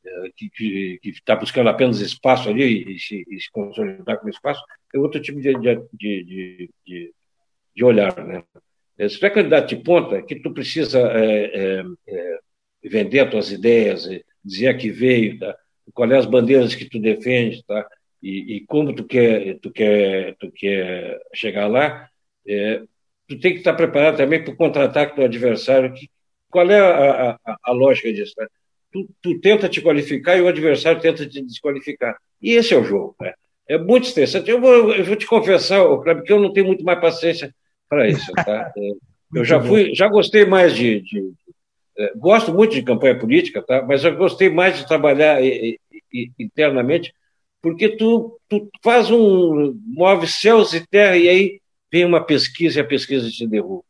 é, 0.05 0.31
que 0.35 0.99
está 1.05 1.37
buscando 1.37 1.69
apenas 1.69 2.01
espaço 2.01 2.49
ali 2.49 2.95
e 2.95 2.99
se, 2.99 3.25
e 3.29 3.41
se 3.41 3.51
consolidar 3.51 4.19
com 4.19 4.29
espaço, 4.29 4.63
é 4.95 4.99
outro 4.99 5.21
tipo 5.21 5.41
de, 5.41 5.53
de, 5.55 6.71
de, 6.87 7.15
de, 7.77 7.85
olhar, 7.85 8.17
né? 8.25 8.43
É, 8.99 9.09
se 9.09 9.19
tu 9.21 9.27
é 9.27 9.31
candidato 9.31 9.69
de 9.69 9.77
ponta, 9.77 10.23
que 10.23 10.37
tu 10.37 10.53
precisa 10.53 10.99
é, 11.01 11.85
é, 12.07 12.39
vender 12.83 13.21
as 13.21 13.31
tuas 13.31 13.51
ideias, 13.53 14.09
dizer 14.45 14.77
que 14.79 14.91
veio, 14.91 15.39
tá? 15.39 15.57
quais 15.93 16.13
as 16.13 16.27
bandeiras 16.27 16.75
que 16.75 16.89
tu 16.89 16.99
defende, 16.99 17.63
tá? 17.65 17.87
E, 18.23 18.57
e, 18.57 18.67
como 18.67 18.95
tu 18.95 19.05
quer, 19.05 19.59
tu 19.61 19.71
quer, 19.71 20.37
tu 20.39 20.51
quer 20.53 21.21
chegar 21.35 21.67
lá, 21.67 22.09
é, 22.47 22.83
tu 23.27 23.39
tem 23.39 23.53
que 23.53 23.59
estar 23.59 23.75
preparado 23.75 24.17
também 24.17 24.43
para 24.45 24.53
o 24.53 25.15
teu 25.15 25.25
adversário. 25.25 25.95
Que, 25.95 26.09
qual 26.51 26.71
é 26.71 26.81
a, 26.81 27.39
a, 27.45 27.57
a 27.63 27.73
lógica 27.73 28.13
disso? 28.13 28.35
Né? 28.39 28.47
Tu, 28.93 29.09
tu, 29.23 29.41
tenta 29.41 29.69
te 29.69 29.81
qualificar 29.81 30.37
e 30.37 30.43
o 30.43 30.49
adversário 30.49 31.01
tenta 31.01 31.27
te 31.27 31.41
desqualificar. 31.41 32.17
E 32.43 32.53
esse 32.53 32.75
é 32.75 32.77
o 32.77 32.85
jogo. 32.85 33.15
Né? 33.21 33.33
É 33.69 33.79
muito 33.79 34.05
estressante. 34.05 34.51
Eu 34.51 34.61
vou, 34.61 34.93
eu 34.93 35.05
vou 35.05 35.17
te 35.17 35.27
confessar, 35.27 35.83
Cleber, 36.03 36.25
que 36.25 36.33
eu 36.33 36.41
não 36.41 36.53
tenho 36.53 36.67
muito 36.67 36.85
mais 36.85 37.01
paciência 37.01 37.55
para 37.89 38.09
isso. 38.09 38.33
Tá? 38.33 38.73
É, 39.33 39.39
eu 39.39 39.45
já 39.45 39.63
fui, 39.63 39.95
já 39.95 40.09
gostei 40.09 40.45
mais 40.45 40.75
de, 40.75 41.01
de, 41.03 41.21
de 41.21 41.35
é, 41.97 42.13
gosto 42.17 42.53
muito 42.53 42.75
de 42.75 42.83
campanha 42.83 43.17
política, 43.17 43.63
tá? 43.63 43.81
Mas 43.87 44.05
eu 44.05 44.17
gostei 44.17 44.49
mais 44.49 44.77
de 44.77 44.89
trabalhar 44.89 45.39
internamente, 46.39 47.15
porque 47.63 47.97
tu, 47.97 48.39
tu 48.49 48.69
faz 48.83 49.11
um 49.11 49.79
move 49.87 50.27
céus 50.27 50.73
e 50.73 50.87
terra 50.87 51.17
e 51.17 51.29
aí 51.29 51.61
vem 51.93 52.05
uma 52.05 52.25
pesquisa 52.25 52.79
e 52.79 52.83
a 52.83 52.87
pesquisa 52.87 53.31
te 53.31 53.47
derruba. 53.47 53.85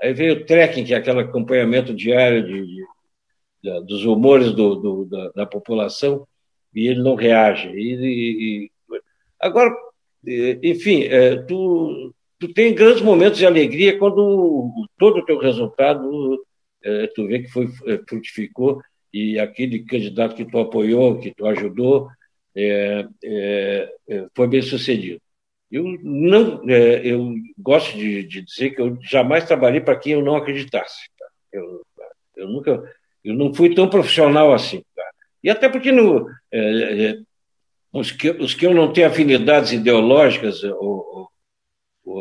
Aí 0.00 0.12
vem 0.12 0.30
o 0.30 0.44
trekking, 0.44 0.84
que 0.84 0.94
é 0.94 0.98
aquele 0.98 1.20
acompanhamento 1.20 1.94
diário 1.94 2.44
de, 2.44 2.66
de, 2.66 2.84
de 3.62 3.86
dos 3.86 4.04
humores 4.04 4.52
do, 4.52 4.74
do, 4.76 5.04
da, 5.06 5.30
da, 5.30 5.46
população, 5.46 6.26
e 6.74 6.86
ele 6.86 7.02
não 7.02 7.14
reage. 7.14 7.68
E, 7.70 7.94
e, 7.94 8.70
agora, 9.40 9.74
enfim, 10.62 11.04
é, 11.04 11.36
tu, 11.36 12.12
tu 12.38 12.52
tem 12.52 12.74
grandes 12.74 13.00
momentos 13.00 13.38
de 13.38 13.46
alegria 13.46 13.98
quando 13.98 14.70
todo 14.98 15.20
o 15.20 15.24
teu 15.24 15.38
resultado 15.38 16.44
é, 16.84 17.06
tu 17.08 17.26
vê 17.26 17.40
que 17.40 17.48
foi 17.48 17.68
é, 17.86 17.98
frutificou 18.06 18.80
e 19.12 19.38
aquele 19.38 19.80
candidato 19.80 20.36
que 20.36 20.44
tu 20.44 20.58
apoiou, 20.58 21.18
que 21.18 21.34
tu 21.34 21.46
ajudou, 21.46 22.08
é, 22.56 23.06
é, 23.24 23.94
é 24.08 24.26
foi 24.34 24.48
bem 24.48 24.62
sucedido. 24.62 25.20
Eu 25.70 25.84
não, 26.02 26.62
é, 26.68 27.00
eu 27.04 27.34
gosto 27.58 27.96
de, 27.96 28.22
de, 28.22 28.42
dizer 28.42 28.70
que 28.70 28.80
eu 28.80 28.96
jamais 29.02 29.44
trabalhei 29.44 29.80
para 29.80 29.96
quem 29.96 30.12
eu 30.12 30.22
não 30.22 30.36
acreditasse. 30.36 31.08
Tá? 31.18 31.26
Eu, 31.52 31.82
eu 32.36 32.48
nunca, 32.48 32.94
eu 33.24 33.34
não 33.34 33.52
fui 33.52 33.74
tão 33.74 33.88
profissional 33.88 34.52
assim. 34.54 34.82
Tá? 34.94 35.02
E 35.42 35.50
até 35.50 35.68
porque 35.68 35.90
no, 35.90 36.28
os, 37.92 38.12
que, 38.12 38.30
os 38.30 38.54
que 38.54 38.66
eu 38.66 38.74
não 38.74 38.92
tenho 38.92 39.08
afinidades 39.08 39.72
ideológicas 39.72 40.62
ou, 40.62 41.06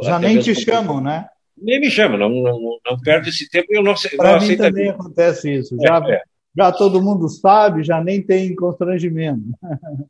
já 0.04 0.19
nem 0.19 0.39
te 0.39 0.56
chamam, 0.56 1.00
né? 1.02 1.28
Nem 1.58 1.80
me 1.80 1.89
chamam, 1.89 2.17
não, 2.17 2.30
não, 2.30 2.80
não 2.86 3.00
perdo 3.00 3.30
esse 3.30 3.50
tempo 3.50 3.67
eu 3.69 3.82
não, 3.82 3.93
Para 4.17 4.41
mim 4.41 4.58
também 4.58 4.89
acontece 4.89 5.54
isso. 5.54 5.78
Já, 5.82 6.02
é, 6.06 6.15
é. 6.15 6.21
Já 6.56 6.72
todo 6.72 7.02
mundo 7.02 7.28
sabe, 7.28 7.84
já 7.84 8.02
nem 8.02 8.22
tem 8.22 8.56
constrangimento. 8.56 9.41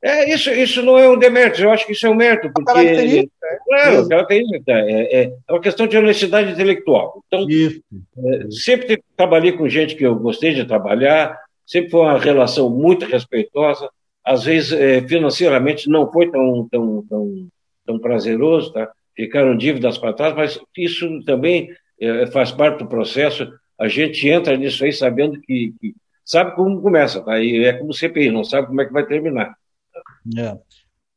É, 0.02 0.32
isso, 0.32 0.52
isso 0.52 0.84
não 0.84 0.98
é 0.98 1.10
um 1.10 1.18
demérito, 1.18 1.62
eu 1.62 1.72
acho 1.72 1.86
que 1.86 1.94
isso 1.94 2.06
é 2.06 2.10
um 2.10 2.16
mérito. 2.16 2.52
Porque, 2.54 2.72
característica. 2.72 3.32
É, 3.44 3.58
claro, 3.66 4.08
característica. 4.08 4.72
É, 4.72 5.02
é, 5.02 5.34
é 5.48 5.52
uma 5.52 5.62
questão 5.62 5.88
de 5.88 5.98
honestidade 5.98 6.52
intelectual. 6.52 7.24
Então, 7.28 7.50
isso. 7.50 7.82
É, 8.18 8.52
sempre 8.52 9.04
trabalhei 9.18 9.54
com 9.54 9.68
gente 9.68 9.96
que 9.96 10.06
eu 10.06 10.16
gostei 10.16 10.54
de 10.54 10.66
trabalhar, 10.66 11.40
sempre 11.66 11.90
foi 11.90 12.02
uma 12.02 12.20
relação 12.20 12.70
muito 12.70 13.06
respeitosa, 13.06 13.90
às 14.24 14.44
vezes 14.44 14.72
é, 14.72 15.02
financeiramente 15.02 15.90
não 15.90 16.12
foi 16.12 16.32
tão, 16.32 16.68
tão, 16.70 17.06
tão, 17.08 17.48
tão 17.86 18.00
prazeroso, 18.00 18.72
tá? 18.74 18.92
ficaram 19.16 19.56
dívidas 19.56 19.98
para 19.98 20.14
trás, 20.14 20.36
mas 20.36 20.60
isso 20.78 21.24
também 21.24 21.70
é, 22.00 22.28
faz 22.28 22.52
parte 22.52 22.80
do 22.80 22.88
processo. 22.88 23.48
A 23.80 23.88
gente 23.88 24.28
entra 24.28 24.58
nisso 24.58 24.84
aí 24.84 24.92
sabendo 24.92 25.40
que, 25.42 25.74
que 25.80 25.96
sabe 26.26 26.56
como 26.56 26.82
começa, 26.82 27.22
tá? 27.22 27.40
E 27.40 27.64
é 27.64 27.74
como 27.74 27.94
CPI, 27.94 28.32
não 28.32 28.44
sabe 28.44 28.68
como 28.68 28.82
é 28.82 28.86
que 28.86 28.94
vai 28.94 29.06
terminar. 29.06 29.56
É. 30.38 30.58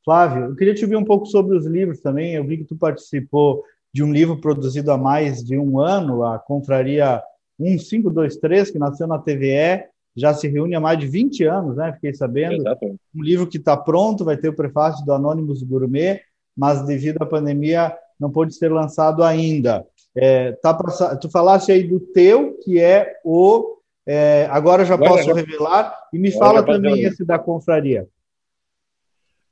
Flávio, 0.05 0.45
eu 0.45 0.57
queria 0.57 0.75
te 0.75 0.85
ouvir 0.85 0.97
um 0.97 1.05
pouco 1.05 1.27
sobre 1.27 1.57
os 1.57 1.67
livros 1.67 2.01
também. 2.01 2.35
Eu 2.35 2.45
vi 2.45 2.59
que 2.59 2.65
tu 2.65 2.77
participou 2.77 3.65
de 3.93 4.03
um 4.03 4.13
livro 4.13 4.41
produzido 4.41 4.93
há 4.93 4.99
mais 4.99 5.43
de 5.43 5.59
um 5.59 5.81
ano, 5.81 6.23
a 6.25 6.39
Confraria 6.39 7.23
1523, 7.59 8.71
que 8.71 8.79
nasceu 8.79 9.07
na 9.07 9.19
TVE, 9.19 9.85
já 10.17 10.35
se 10.35 10.49
reúne 10.49 10.75
há 10.75 10.81
mais 10.81 10.99
de 10.99 11.07
20 11.07 11.45
anos, 11.45 11.77
né? 11.77 11.93
Fiquei 11.93 12.13
sabendo. 12.13 12.55
Exatamente. 12.55 13.01
Um 13.15 13.23
livro 13.23 13.47
que 13.47 13.57
está 13.57 13.77
pronto, 13.77 14.25
vai 14.25 14.37
ter 14.37 14.49
o 14.49 14.57
prefácio 14.57 15.05
do 15.05 15.13
Anônimos 15.13 15.63
Gourmet, 15.63 16.21
mas 16.57 16.85
devido 16.85 17.23
à 17.23 17.27
pandemia 17.27 17.97
não 18.19 18.31
pôde 18.31 18.55
ser 18.55 18.73
lançado 18.73 19.23
ainda. 19.23 19.87
É, 20.17 20.53
tá 20.53 20.75
pra, 20.75 21.17
tu 21.17 21.31
falaste 21.31 21.71
aí 21.71 21.85
do 21.85 22.01
teu, 22.01 22.59
que 22.65 22.81
é 22.81 23.15
o. 23.25 23.78
É, 24.11 24.47
agora 24.51 24.87
já 24.87 24.95
agora 24.95 25.11
posso 25.11 25.25
já, 25.25 25.35
revelar, 25.35 25.95
e 26.15 26.19
me 26.19 26.33
fala 26.33 26.65
também 26.65 27.03
esse 27.03 27.27
da 27.27 27.39
confraria. 27.39 28.09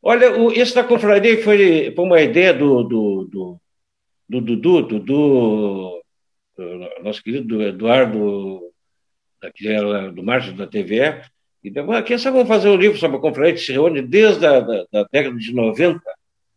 Olha, 0.02 0.34
o, 0.40 0.50
esse 0.50 0.74
da 0.74 0.82
confraria 0.82 1.42
foi, 1.42 1.94
uma 1.98 2.22
ideia 2.22 2.54
do 2.54 2.82
Dudu, 2.82 3.60
do, 4.26 4.40
do, 4.40 4.56
do, 4.56 4.82
do, 4.82 4.98
do, 5.00 6.02
do, 6.56 7.02
nosso 7.02 7.22
querido 7.22 7.60
Eduardo, 7.60 8.62
que 9.54 9.68
era 9.68 10.10
do 10.10 10.22
Março 10.22 10.54
da 10.54 10.66
TVE, 10.66 11.20
e 11.62 11.70
quem 12.06 12.16
sabe 12.16 12.38
vamos 12.38 12.48
fazer 12.48 12.70
um 12.70 12.76
livro 12.76 12.96
sobre 12.96 13.18
a 13.18 13.20
confraria 13.20 13.52
que 13.52 13.60
se 13.60 13.72
reúne 13.72 14.00
desde 14.00 14.46
a 14.46 14.60
da, 14.60 14.86
da 14.90 15.06
década 15.12 15.36
de 15.36 15.52
90, 15.52 16.00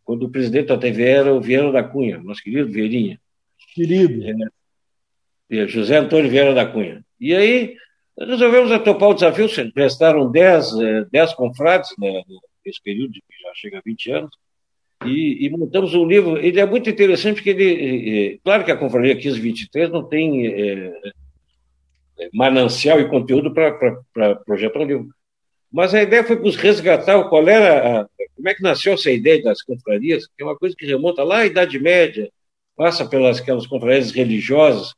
quando 0.05 0.23
o 0.23 0.29
presidente 0.29 0.67
da 0.67 0.77
TV 0.77 1.03
era 1.03 1.33
o 1.33 1.41
Vieira 1.41 1.69
da 1.69 1.83
Cunha, 1.83 2.17
nosso 2.19 2.41
querido 2.41 2.71
Vieirinha. 2.71 3.19
Querido. 3.75 4.23
É, 5.51 5.67
José 5.67 5.97
Antônio 5.97 6.29
Vieira 6.29 6.53
da 6.53 6.65
Cunha. 6.65 7.03
E 7.19 7.35
aí 7.35 7.75
resolvemos 8.19 8.83
topar 8.83 9.09
o 9.09 9.13
desafio, 9.13 9.47
prestaram 9.73 10.29
10 10.29 11.09
dez 11.11 11.33
confrades 11.33 11.89
né, 11.97 12.23
nesse 12.65 12.81
período, 12.81 13.13
que 13.13 13.43
já 13.43 13.51
chega 13.55 13.77
a 13.79 13.81
20 13.83 14.11
anos, 14.11 14.31
e, 15.05 15.45
e, 15.45 15.49
montamos 15.49 15.93
um 15.93 16.05
livro. 16.05 16.37
Ele 16.37 16.59
é 16.59 16.65
muito 16.65 16.89
interessante 16.89 17.35
porque 17.35 17.51
ele. 17.51 18.33
É, 18.33 18.37
claro 18.43 18.65
que 18.65 18.71
a 18.71 18.75
Confraria 18.75 19.15
1523 19.15 19.89
não 19.89 20.03
tem 20.03 20.45
é, 20.47 20.91
manancial 22.33 22.99
e 22.99 23.07
conteúdo 23.07 23.53
para 23.53 24.35
projetar 24.45 24.79
um 24.79 24.85
livro. 24.85 25.09
Mas 25.71 25.93
a 25.93 26.01
ideia 26.01 26.23
foi 26.23 26.35
para 26.35 26.51
resgatar 26.61 27.23
qual 27.29 27.47
era 27.47 28.01
a, 28.01 28.07
como 28.35 28.49
é 28.49 28.53
que 28.53 28.63
nasceu 28.63 28.93
essa 28.93 29.11
ideia 29.11 29.41
das 29.41 29.61
confrarias, 29.61 30.25
que 30.25 30.43
é 30.43 30.45
uma 30.45 30.57
coisa 30.57 30.75
que 30.75 30.85
remonta 30.85 31.23
lá 31.23 31.39
à 31.39 31.45
Idade 31.45 31.79
Média, 31.79 32.29
passa 32.75 33.07
pelas 33.07 33.39
aquelas 33.39 33.67
confrarias 33.67 34.11
religiosas, 34.11 34.93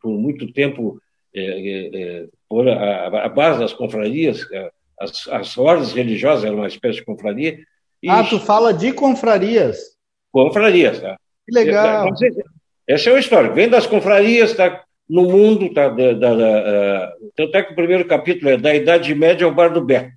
por 0.00 0.18
muito 0.18 0.52
tempo 0.52 1.00
é, 1.34 1.42
é, 1.42 2.02
é 2.02 2.26
por 2.48 2.68
a, 2.68 3.24
a, 3.24 3.28
base 3.28 3.60
das 3.60 3.72
confrarias, 3.72 4.46
é, 4.52 4.70
as, 4.98 5.28
as 5.28 5.58
ordens 5.58 5.92
religiosas 5.92 6.44
eram 6.44 6.56
uma 6.56 6.66
espécie 6.66 6.98
de 6.98 7.04
confraria. 7.04 7.58
E... 8.02 8.08
Ah, 8.08 8.24
tu 8.24 8.38
fala 8.38 8.72
de 8.72 8.92
confrarias. 8.92 9.78
Confrarias, 10.32 11.00
tá? 11.00 11.16
Que 11.46 11.54
legal. 11.54 12.08
Essa 12.86 13.10
é 13.10 13.12
uma 13.12 13.20
história. 13.20 13.50
Vem 13.50 13.68
das 13.68 13.86
confrarias, 13.86 14.54
tá? 14.54 14.84
no 15.08 15.22
mundo, 15.22 15.72
tá, 15.72 15.88
da, 15.88 16.12
da, 16.12 16.34
da, 16.34 17.16
tanto 17.34 17.56
é 17.56 17.62
que 17.62 17.72
o 17.72 17.76
primeiro 17.76 18.06
capítulo 18.06 18.50
é 18.50 18.58
da 18.58 18.74
Idade 18.74 19.14
Média 19.14 19.46
ao 19.46 19.54
Bar 19.54 19.72
do 19.72 19.80
Beto. 19.80 20.12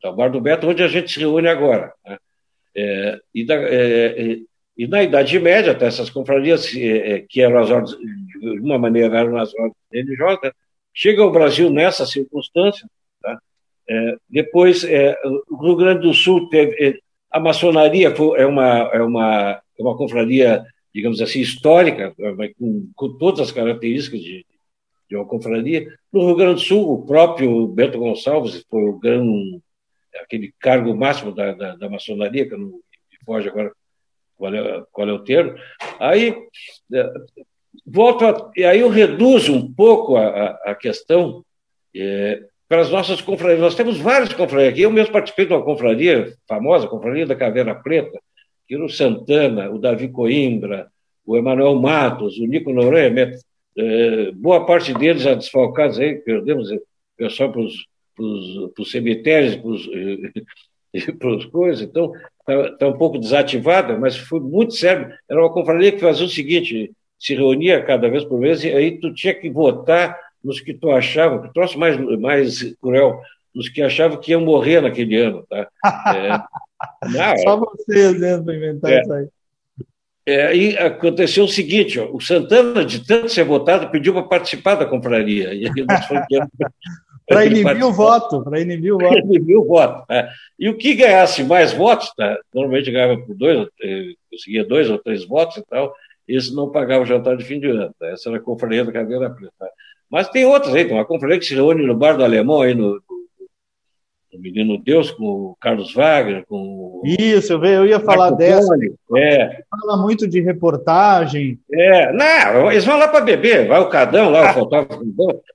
Tá, 0.00 0.10
o 0.10 0.14
Bar 0.14 0.30
do 0.30 0.40
Beto, 0.40 0.68
onde 0.68 0.82
a 0.82 0.88
gente 0.88 1.10
se 1.10 1.18
reúne 1.18 1.48
agora. 1.48 1.92
Né? 2.04 2.16
É, 2.76 3.18
e, 3.34 3.44
da, 3.44 3.54
é, 3.54 4.32
é 4.32 4.38
e, 4.76 4.86
na 4.86 5.02
Idade 5.02 5.38
Média, 5.38 5.72
até 5.72 5.86
essas 5.86 6.10
confrarias, 6.10 6.74
é, 6.76 7.12
é, 7.12 7.20
que 7.20 7.40
eram 7.40 7.58
as 7.58 7.70
ordens, 7.70 7.96
de 7.96 8.60
uma 8.60 8.78
maneira 8.78 9.18
eram 9.18 9.38
as 9.38 9.54
ordens 9.54 9.76
religiosas, 9.90 10.52
chega 10.92 11.22
ao 11.22 11.32
Brasil 11.32 11.70
nessa 11.70 12.04
circunstância. 12.04 12.88
Tá? 13.22 13.38
depois, 14.28 14.84
o 15.48 15.56
Rio 15.62 15.76
Grande 15.76 16.02
do 16.02 16.12
Sul 16.12 16.48
teve. 16.48 17.00
a 17.30 17.40
maçonaria 17.40 18.14
foi, 18.14 18.40
é, 18.40 18.46
uma, 18.46 18.90
é, 18.92 19.02
uma, 19.02 19.62
é 19.78 19.82
uma 19.82 19.96
confraria 19.96 20.64
digamos 20.96 21.20
assim, 21.20 21.40
histórica, 21.40 22.14
com, 22.58 22.90
com 22.94 23.18
todas 23.18 23.40
as 23.40 23.52
características 23.52 24.18
de, 24.18 24.46
de 25.10 25.14
uma 25.14 25.26
confraria. 25.26 25.86
No 26.10 26.24
Rio 26.24 26.36
Grande 26.36 26.54
do 26.54 26.60
Sul, 26.60 26.90
o 26.90 27.04
próprio 27.04 27.68
Bento 27.68 27.98
Gonçalves 27.98 28.64
foi 28.70 28.82
o 28.82 28.98
grande, 28.98 29.60
aquele 30.22 30.54
cargo 30.58 30.96
máximo 30.96 31.32
da, 31.32 31.52
da, 31.52 31.76
da 31.76 31.90
maçonaria, 31.90 32.48
que 32.48 32.54
eu 32.54 32.58
não 32.58 32.68
me 32.68 32.80
foge 33.26 33.46
agora 33.46 33.70
qual 34.36 34.54
é, 34.54 34.82
qual 34.92 35.08
é 35.08 35.12
o 35.12 35.24
termo. 35.24 35.54
Aí, 35.98 36.34
é, 36.92 37.12
volto 37.86 38.24
a, 38.24 38.50
e 38.56 38.64
aí 38.64 38.80
eu 38.80 38.88
reduzo 38.88 39.52
um 39.54 39.72
pouco 39.72 40.16
a, 40.16 40.58
a 40.64 40.74
questão 40.74 41.44
é, 41.94 42.42
para 42.68 42.82
as 42.82 42.90
nossas 42.90 43.20
confrarias. 43.20 43.60
Nós 43.60 43.74
temos 43.74 43.98
várias 43.98 44.32
confrarias 44.32 44.72
aqui. 44.72 44.82
Eu 44.82 44.90
mesmo 44.90 45.12
participei 45.12 45.46
de 45.46 45.52
uma 45.52 45.64
confraria 45.64 46.34
famosa, 46.48 46.86
a 46.86 46.90
Confraria 46.90 47.26
da 47.26 47.36
Caveira 47.36 47.74
Preta, 47.74 48.20
Quiro 48.66 48.88
Santana, 48.88 49.70
o 49.70 49.78
Davi 49.78 50.08
Coimbra, 50.08 50.88
o 51.24 51.36
Emanuel 51.36 51.74
Matos, 51.76 52.38
o 52.38 52.46
Nico 52.46 52.72
Noronha, 52.72 53.36
é, 53.78 54.32
boa 54.32 54.64
parte 54.64 54.94
deles 54.94 55.22
já 55.22 55.34
desfalcados 55.34 55.98
aí, 55.98 56.14
perdemos 56.16 56.70
o 56.70 56.80
pessoal 57.16 57.52
para 57.52 57.60
os 57.60 58.90
cemitérios, 58.90 59.56
para 59.56 59.70
as 60.98 61.44
coisas, 61.50 61.82
então 61.82 62.12
está 62.40 62.76
tá 62.76 62.88
um 62.88 62.96
pouco 62.96 63.18
desativada, 63.18 63.98
mas 63.98 64.16
foi 64.16 64.40
muito 64.40 64.74
sério. 64.74 65.12
Era 65.28 65.40
uma 65.40 65.52
confraria 65.52 65.92
que 65.92 66.00
fazia 66.00 66.26
o 66.26 66.28
seguinte: 66.28 66.92
se 67.18 67.34
reunia 67.34 67.82
cada 67.82 68.08
vez 68.08 68.24
por 68.24 68.38
mês 68.38 68.62
e 68.64 68.68
aí 68.68 68.98
tu 68.98 69.12
tinha 69.12 69.34
que 69.34 69.50
votar 69.50 70.18
nos 70.42 70.60
que 70.60 70.72
tu 70.72 70.90
achava, 70.90 71.42
que 71.42 71.52
troço 71.52 71.78
mais, 71.78 71.98
mais 72.18 72.62
cruel, 72.80 73.20
nos 73.54 73.68
que 73.68 73.82
achavam 73.82 74.18
que 74.18 74.30
iam 74.30 74.40
morrer 74.40 74.80
naquele 74.80 75.16
ano, 75.16 75.44
tá? 75.48 75.68
É, 76.14 77.08
não, 77.08 77.38
Só 77.38 77.56
vocês 77.56 78.20
mesmo 78.20 78.44
para 78.44 78.54
inventar 78.54 78.92
é, 78.92 79.00
isso 79.00 79.12
aí. 79.12 79.28
É, 80.28 80.48
aí 80.48 80.76
aconteceu 80.76 81.44
o 81.44 81.48
seguinte, 81.48 82.00
ó, 82.00 82.10
o 82.12 82.20
Santana, 82.20 82.84
de 82.84 83.06
tanto 83.06 83.28
ser 83.28 83.44
votado, 83.44 83.90
pediu 83.90 84.12
para 84.12 84.24
participar 84.24 84.74
da 84.74 84.84
confraria. 84.84 85.54
E 85.54 85.70
para 87.26 87.46
inibir 87.46 87.84
o 87.84 87.92
voto, 87.92 88.42
para 88.42 88.60
inibir 88.60 88.92
o 88.92 88.98
voto. 88.98 89.18
inibir 89.18 89.56
o 89.56 89.64
voto. 89.64 90.04
Né? 90.10 90.28
E 90.58 90.68
o 90.68 90.76
que 90.76 90.94
ganhasse 90.94 91.44
mais 91.44 91.72
votos, 91.72 92.12
tá? 92.16 92.36
normalmente 92.52 92.90
ganhava 92.90 93.16
por 93.18 93.36
dois, 93.36 93.68
conseguia 94.28 94.64
dois 94.64 94.90
ou 94.90 94.98
três 94.98 95.24
votos 95.24 95.58
e 95.58 95.64
tal, 95.64 95.94
esse 96.26 96.52
não 96.52 96.72
pagava 96.72 97.04
o 97.04 97.06
jantar 97.06 97.36
de 97.36 97.44
fim 97.44 97.60
de 97.60 97.68
ano. 97.68 97.94
Tá? 97.96 98.08
Essa 98.08 98.28
era 98.28 98.38
a 98.38 98.42
confraria 98.42 98.84
da 98.84 98.90
Caveira 98.90 99.30
Preta. 99.30 99.52
Tá? 99.56 99.68
Mas 100.10 100.28
tem 100.28 100.44
outras 100.44 100.74
aí, 100.74 100.84
tem 100.84 100.94
uma 100.94 101.04
confraria 101.04 101.38
que 101.38 101.44
se 101.44 101.54
reúne 101.54 101.86
no 101.86 101.96
Bar 101.96 102.16
do 102.16 102.24
Alemão, 102.24 102.62
aí 102.62 102.74
no, 102.74 102.94
no 102.94 103.15
Menino 104.38 104.78
Deus, 104.78 105.10
com 105.10 105.24
o 105.24 105.56
Carlos 105.60 105.92
Wagner, 105.94 106.44
com 106.46 107.02
Isso, 107.04 107.52
eu, 107.52 107.64
eu 107.64 107.86
ia 107.86 108.00
falar 108.00 108.30
Marco 108.30 108.38
dessa. 108.38 108.74
É. 109.16 109.62
Fala 109.70 110.02
muito 110.02 110.26
de 110.28 110.40
reportagem. 110.40 111.58
É, 111.72 112.12
não, 112.12 112.70
eles 112.70 112.84
vão 112.84 112.98
lá 112.98 113.08
para 113.08 113.24
beber, 113.24 113.68
vai 113.68 113.80
o 113.80 113.88
Cadão 113.88 114.30
lá, 114.30 114.50
o 114.50 114.54
fotógrafo, 114.54 115.02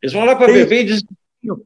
eles 0.01 0.13
vão 0.13 0.25
lá 0.25 0.35
para 0.35 0.51
beber 0.51 0.81
e 0.81 0.85
dizem 0.85 1.07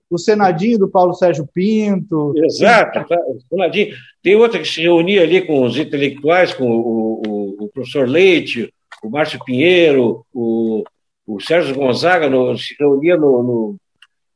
o 0.10 0.18
Senadinho 0.18 0.80
do 0.80 0.88
Paulo 0.88 1.14
Sérgio 1.14 1.48
Pinto. 1.54 2.34
Exato, 2.38 3.06
tá, 3.08 3.18
o 3.28 3.40
Senadinho. 3.50 3.94
Tem 4.24 4.36
outra 4.36 4.60
que 4.60 4.68
se 4.68 4.82
reunia 4.82 5.24
ali 5.24 5.46
com 5.46 5.64
os 5.64 5.78
intelectuais, 5.78 6.54
com 6.54 6.66
o, 6.66 7.22
o, 7.28 7.66
o 7.66 7.70
professor 7.70 8.08
Leite, 8.08 8.74
o 9.04 9.10
Márcio 9.10 9.44
Pinheiro, 9.44 10.26
o, 10.34 10.84
o 11.28 11.40
Sérgio 11.40 11.76
Gonzaga, 11.76 12.30
no, 12.30 12.58
se 12.58 12.76
reunia 12.80 13.18
no, 13.18 13.44
no, 13.44 13.76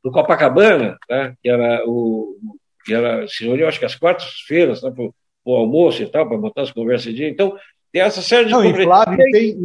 no, 0.04 0.12
Copacabana, 0.12 0.98
tá? 1.08 1.32
que 1.42 1.48
era 1.48 1.82
o. 1.86 2.36
Que 2.84 2.94
era, 2.94 3.26
se 3.28 3.44
reunia, 3.44 3.68
acho 3.68 3.78
que 3.78 3.84
às 3.84 3.94
quartas-feiras, 3.94 4.80
tá? 4.80 4.90
para 4.90 5.04
o 5.44 5.54
almoço 5.54 6.02
e 6.02 6.06
tal, 6.06 6.28
para 6.28 6.38
botar 6.38 6.62
as 6.62 6.72
conversas 6.72 7.08
em 7.08 7.14
dia. 7.14 7.28
Então, 7.28 7.56
tem 7.92 8.02
essa 8.02 8.22
série 8.22 8.46
de 8.46 8.52
Não, 8.52 8.64
e, 8.64 8.72
Flávio, 8.72 9.18
tem, 9.32 9.56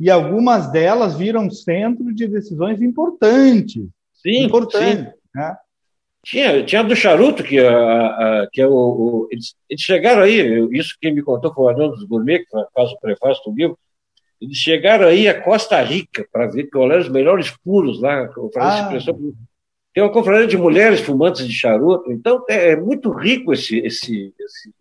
e, 0.00 0.10
algumas 0.10 0.70
delas 0.70 1.16
viram 1.16 1.48
centro 1.50 2.12
de 2.12 2.26
decisões 2.26 2.82
importantes. 2.82 3.84
Sim, 4.14 4.44
importantes. 4.44 5.04
Sim. 5.04 5.12
Né? 5.34 5.56
Tinha, 6.24 6.64
tinha 6.64 6.82
do 6.82 6.96
charuto, 6.96 7.44
que, 7.44 7.58
a, 7.58 8.06
a, 8.06 8.48
que 8.52 8.60
é 8.60 8.66
o, 8.66 8.72
o 8.72 9.28
eles, 9.30 9.54
eles, 9.70 9.82
chegaram 9.82 10.22
aí, 10.22 10.68
isso 10.72 10.96
que 11.00 11.10
me 11.10 11.22
contou 11.22 11.54
foi 11.54 11.64
o 11.64 11.68
Arnaldo 11.68 11.94
dos 11.94 12.04
Gourmet, 12.04 12.40
que 12.40 12.46
faz 12.74 12.90
o 12.90 12.98
prefácio 12.98 13.42
do 13.44 13.56
livro, 13.56 13.78
eles 14.40 14.56
chegaram 14.56 15.06
aí 15.06 15.28
a 15.28 15.40
Costa 15.40 15.80
Rica 15.80 16.26
para 16.32 16.46
ver 16.46 16.68
qual 16.70 16.90
eram 16.90 17.02
os 17.02 17.08
melhores 17.08 17.50
puros 17.64 18.00
lá. 18.00 18.28
Ah. 18.56 18.90
Tem 19.94 20.02
uma 20.02 20.12
confraria 20.12 20.46
de 20.46 20.56
mulheres 20.56 21.00
fumantes 21.00 21.46
de 21.46 21.52
charuto, 21.52 22.12
então 22.12 22.44
é, 22.48 22.72
é 22.72 22.76
muito 22.76 23.10
rico 23.10 23.52
esse, 23.52 23.78
esse, 23.78 24.32
esse, 24.38 24.74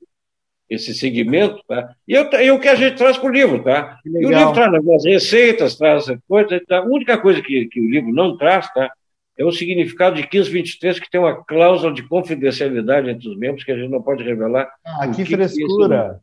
esse 0.69 0.93
segmento, 0.93 1.61
tá? 1.67 1.93
E 2.07 2.13
eu, 2.13 2.29
eu, 2.31 2.55
o 2.55 2.59
que 2.59 2.67
a 2.67 2.75
gente 2.75 2.97
traz 2.97 3.17
para 3.17 3.29
o 3.29 3.33
livro, 3.33 3.63
tá? 3.63 3.99
E 4.05 4.25
o 4.25 4.29
livro 4.29 4.53
traz 4.53 4.73
algumas 4.73 5.05
receitas, 5.05 5.75
traz 5.75 6.05
coisas, 6.27 6.61
tá? 6.67 6.79
a 6.79 6.85
única 6.85 7.17
coisa 7.17 7.41
que, 7.41 7.65
que 7.65 7.79
o 7.79 7.89
livro 7.89 8.13
não 8.13 8.37
traz, 8.37 8.71
tá? 8.73 8.91
é 9.37 9.45
o 9.45 9.51
significado 9.51 10.15
de 10.15 10.23
1523, 10.23 10.99
que 10.99 11.09
tem 11.11 11.21
uma 11.21 11.43
cláusula 11.43 11.93
de 11.93 12.01
confidencialidade 12.01 13.09
entre 13.09 13.29
os 13.29 13.37
membros 13.37 13.63
que 13.63 13.71
a 13.71 13.77
gente 13.77 13.91
não 13.91 14.01
pode 14.01 14.23
revelar. 14.23 14.67
Ah, 14.83 15.07
que, 15.07 15.23
que 15.23 15.35
frescura! 15.35 16.19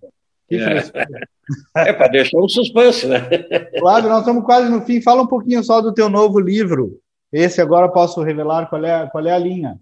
Que 0.49 0.57
é, 0.57 0.83
é 1.89 1.93
para 1.93 2.09
deixar 2.09 2.39
um 2.39 2.49
suspense, 2.49 3.07
né? 3.07 3.21
Claro, 3.79 4.09
nós 4.09 4.21
estamos 4.21 4.45
quase 4.45 4.69
no 4.69 4.83
fim. 4.83 5.01
Fala 5.01 5.23
um 5.23 5.29
pouquinho 5.29 5.63
só 5.63 5.81
do 5.81 5.95
teu 5.95 6.09
novo 6.09 6.41
livro. 6.41 6.99
Esse 7.35 7.61
agora 7.61 7.89
posso 7.89 8.23
revelar 8.23 8.69
qual 8.69 8.85
é, 8.85 9.09
qual 9.11 9.27
é 9.27 9.33
a 9.33 9.39
linha. 9.39 9.81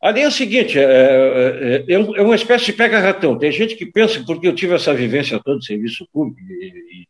A 0.00 0.10
linha 0.10 0.24
é 0.24 0.28
o 0.28 0.32
seguinte, 0.32 0.78
é, 0.78 0.82
é, 0.82 1.84
é, 1.86 1.92
é 1.92 2.22
uma 2.22 2.34
espécie 2.34 2.64
de 2.66 2.72
pega-ratão. 2.72 3.38
Tem 3.38 3.52
gente 3.52 3.76
que 3.76 3.84
pensa, 3.84 4.24
porque 4.24 4.48
eu 4.48 4.54
tive 4.54 4.74
essa 4.74 4.94
vivência 4.94 5.38
toda 5.44 5.58
de 5.58 5.66
serviço 5.66 6.08
público 6.10 6.40
e, 6.40 7.06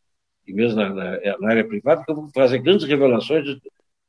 e, 0.49 0.53
mesmo 0.53 0.81
na, 0.81 0.89
na, 0.91 1.39
na, 1.39 1.49
área 1.49 1.65
privada, 1.65 2.03
que 2.05 2.11
eu 2.11 2.17
vou 2.17 2.29
fazer 2.35 2.59
grandes 2.59 2.85
revelações 2.85 3.45
de, 3.45 3.61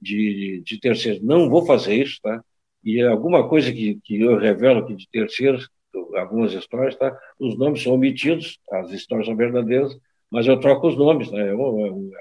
de, 0.01 0.63
de 0.65 0.79
terceiros. 0.79 1.21
Não 1.21 1.47
vou 1.47 1.63
fazer 1.63 1.93
isso, 1.93 2.19
tá? 2.23 2.43
E 2.83 3.03
alguma 3.03 3.47
coisa 3.47 3.71
que, 3.71 3.99
que 4.03 4.21
eu 4.21 4.39
revelo 4.39 4.79
aqui 4.79 4.95
de 4.95 5.07
terceiros, 5.11 5.69
algumas 6.15 6.53
histórias, 6.53 6.95
tá? 6.95 7.15
Os 7.39 7.55
nomes 7.55 7.83
são 7.83 7.93
omitidos, 7.93 8.57
as 8.71 8.89
histórias 8.89 9.27
são 9.27 9.35
verdadeiras, 9.35 9.95
mas 10.31 10.47
eu 10.47 10.59
troco 10.59 10.87
os 10.87 10.97
nomes, 10.97 11.31
né? 11.31 11.49
É 11.49 11.49
é 11.49 11.55
um, 11.55 11.85
é 11.85 11.91
um 11.91 12.11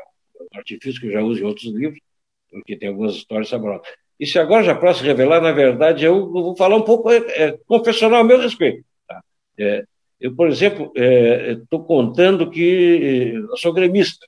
artifício 0.54 1.00
que 1.00 1.06
eu 1.06 1.12
já 1.12 1.22
uso 1.22 1.40
em 1.40 1.46
outros 1.46 1.72
livros, 1.74 1.98
porque 2.54 2.76
tem 2.76 2.88
algumas 2.88 3.14
histórias 3.14 3.48
saborosas. 3.48 3.86
E 4.18 4.26
se 4.26 4.38
agora 4.38 4.62
já 4.62 4.74
posso 4.74 5.02
revelar, 5.02 5.40
na 5.40 5.52
verdade, 5.52 6.04
eu 6.04 6.30
vou 6.30 6.56
falar 6.56 6.76
um 6.76 6.82
pouco 6.82 7.10
é, 7.10 7.16
é, 7.16 7.58
confessional 7.66 8.20
a 8.20 8.24
meu 8.24 8.40
respeito. 8.40 8.84
Tá? 9.08 9.22
É, 9.58 9.84
eu, 10.20 10.34
por 10.34 10.48
exemplo, 10.48 10.92
estou 10.94 11.80
é, 11.80 11.86
contando 11.86 12.48
que 12.48 13.34
é, 13.52 13.56
sou 13.56 13.72
gremista. 13.72 14.26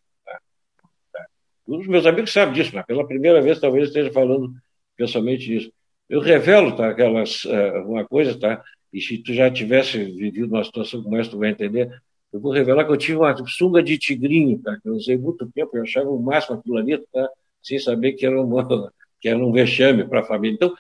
Os 1.66 1.86
meus 1.86 2.06
amigos 2.06 2.32
sabem 2.32 2.54
disso, 2.54 2.72
mas 2.74 2.86
pela 2.86 3.06
primeira 3.06 3.40
vez 3.40 3.58
talvez 3.58 3.88
esteja 3.88 4.12
falando 4.12 4.52
pessoalmente 4.96 5.46
disso. 5.46 5.72
Eu 6.08 6.20
revelo, 6.20 6.76
tá, 6.76 6.88
aquelas, 6.90 7.44
uh, 7.44 7.82
uma 7.86 8.04
coisa, 8.04 8.38
tá, 8.38 8.62
e 8.92 9.00
se 9.00 9.18
tu 9.18 9.34
já 9.34 9.50
tivesse 9.50 9.98
vivido 10.04 10.46
uma 10.46 10.62
situação 10.62 11.02
como 11.02 11.16
essa, 11.16 11.30
tu 11.30 11.38
vai 11.38 11.50
entender, 11.50 11.90
eu 12.32 12.38
vou 12.38 12.52
revelar 12.52 12.84
que 12.84 12.92
eu 12.92 12.96
tive 12.96 13.18
uma 13.18 13.34
sunga 13.48 13.82
de 13.82 13.98
tigrinho, 13.98 14.60
tá, 14.62 14.78
que 14.80 14.88
eu 14.88 14.94
usei 14.94 15.16
muito 15.16 15.50
tempo, 15.50 15.76
eu 15.76 15.82
achava 15.82 16.08
o 16.08 16.22
máximo 16.22 16.56
aquilo 16.56 16.76
ali, 16.76 16.96
tá, 17.12 17.28
sem 17.66 17.78
saber 17.78 18.12
que 18.12 18.24
era, 18.24 18.40
uma, 18.40 18.66
que 19.20 19.28
era 19.28 19.38
um 19.38 19.52
vexame 19.52 20.04
para 20.04 20.20
a 20.20 20.24
família. 20.24 20.54
Então, 20.54 20.74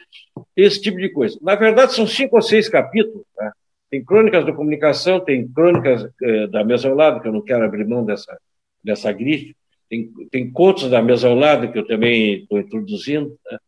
esse 0.56 0.80
tipo 0.80 0.98
de 0.98 1.08
coisa. 1.10 1.38
Na 1.42 1.54
verdade, 1.54 1.94
são 1.94 2.06
cinco 2.06 2.36
ou 2.36 2.42
seis 2.42 2.68
capítulos, 2.68 3.24
tá? 3.34 3.52
Tem 3.90 4.04
crônicas 4.04 4.44
da 4.44 4.52
comunicação, 4.52 5.20
tem 5.20 5.46
crônicas 5.46 6.08
eh, 6.22 6.46
da 6.48 6.64
mesa 6.64 6.88
ao 6.88 6.94
lado, 6.94 7.20
que 7.20 7.28
eu 7.28 7.32
não 7.32 7.40
quero 7.40 7.64
abrir 7.64 7.86
mão 7.86 8.04
dessa, 8.04 8.36
dessa 8.82 9.12
grife, 9.12 9.54
tem, 9.88 10.10
tem 10.30 10.50
contos 10.50 10.90
da 10.90 11.00
mesa 11.00 11.28
ao 11.28 11.36
lado, 11.36 11.70
que 11.70 11.78
eu 11.78 11.86
também 11.86 12.42
estou 12.42 12.58
introduzindo, 12.58 13.36
né? 13.50 13.58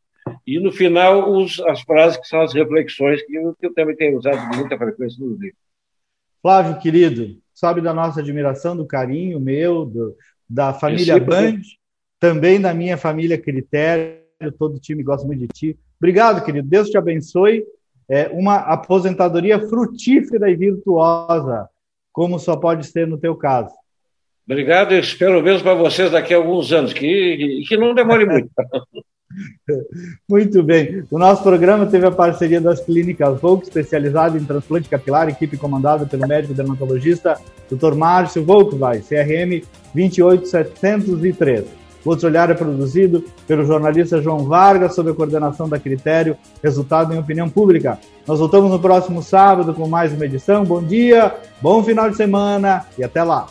e 0.46 0.58
no 0.58 0.72
final 0.72 1.32
os, 1.32 1.60
as 1.60 1.80
frases 1.82 2.18
que 2.18 2.26
são 2.26 2.40
as 2.40 2.52
reflexões, 2.52 3.22
que 3.24 3.34
eu, 3.34 3.54
que 3.54 3.66
eu 3.66 3.74
também 3.74 3.96
tenho 3.96 4.18
usado 4.18 4.48
com 4.48 4.56
muita 4.56 4.76
frequência 4.76 5.24
no 5.24 5.34
livro. 5.34 5.56
Flávio, 6.42 6.80
querido, 6.80 7.38
sabe 7.54 7.80
da 7.80 7.94
nossa 7.94 8.20
admiração, 8.20 8.76
do 8.76 8.86
carinho 8.86 9.40
meu, 9.40 9.84
do, 9.84 10.16
da 10.48 10.72
família 10.72 11.18
Band, 11.18 11.60
também 12.18 12.60
da 12.60 12.74
minha 12.74 12.96
família 12.96 13.38
Critério, 13.40 14.18
todo 14.58 14.76
o 14.76 14.80
time 14.80 15.02
gosta 15.02 15.26
muito 15.26 15.40
de 15.40 15.48
ti. 15.48 15.78
Obrigado, 15.98 16.44
querido, 16.44 16.68
Deus 16.68 16.90
te 16.90 16.96
abençoe. 16.96 17.64
É 18.08 18.28
uma 18.28 18.56
aposentadoria 18.56 19.68
frutífera 19.68 20.50
e 20.50 20.56
virtuosa, 20.56 21.68
como 22.12 22.38
só 22.38 22.56
pode 22.56 22.86
ser 22.86 23.06
no 23.06 23.18
teu 23.18 23.36
caso. 23.36 23.74
Obrigado, 24.46 24.92
eu 24.92 25.00
espero 25.00 25.42
mesmo 25.42 25.62
para 25.62 25.74
vocês 25.74 26.10
daqui 26.10 26.32
a 26.32 26.38
alguns 26.38 26.72
anos, 26.72 26.94
que, 26.94 27.62
que 27.68 27.76
não 27.76 27.94
demore 27.94 28.24
muito. 28.26 28.50
Muito 30.28 30.62
bem. 30.62 31.04
O 31.10 31.18
nosso 31.18 31.42
programa 31.42 31.84
teve 31.84 32.06
a 32.06 32.10
parceria 32.10 32.60
das 32.60 32.80
clínicas 32.80 33.38
Volk, 33.40 33.64
especializada 33.64 34.38
em 34.38 34.44
transplante 34.44 34.88
capilar, 34.88 35.28
equipe 35.28 35.58
comandada 35.58 36.06
pelo 36.06 36.26
médico 36.26 36.54
dermatologista 36.54 37.38
Dr. 37.70 37.94
Márcio 37.94 38.42
Volkswagen, 38.42 39.02
CRM 39.02 39.62
28703. 39.94 41.66
Outro 42.08 42.26
Olhar 42.26 42.50
é 42.50 42.54
produzido 42.54 43.22
pelo 43.46 43.66
jornalista 43.66 44.22
João 44.22 44.44
Vargas, 44.44 44.94
sob 44.94 45.10
a 45.10 45.14
coordenação 45.14 45.68
da 45.68 45.78
Critério, 45.78 46.38
resultado 46.62 47.12
em 47.12 47.18
opinião 47.18 47.50
pública. 47.50 47.98
Nós 48.26 48.38
voltamos 48.38 48.70
no 48.70 48.78
próximo 48.78 49.22
sábado 49.22 49.74
com 49.74 49.86
mais 49.86 50.12
uma 50.12 50.24
edição. 50.24 50.64
Bom 50.64 50.82
dia, 50.82 51.34
bom 51.60 51.82
final 51.84 52.08
de 52.08 52.16
semana 52.16 52.86
e 52.98 53.04
até 53.04 53.22
lá. 53.22 53.46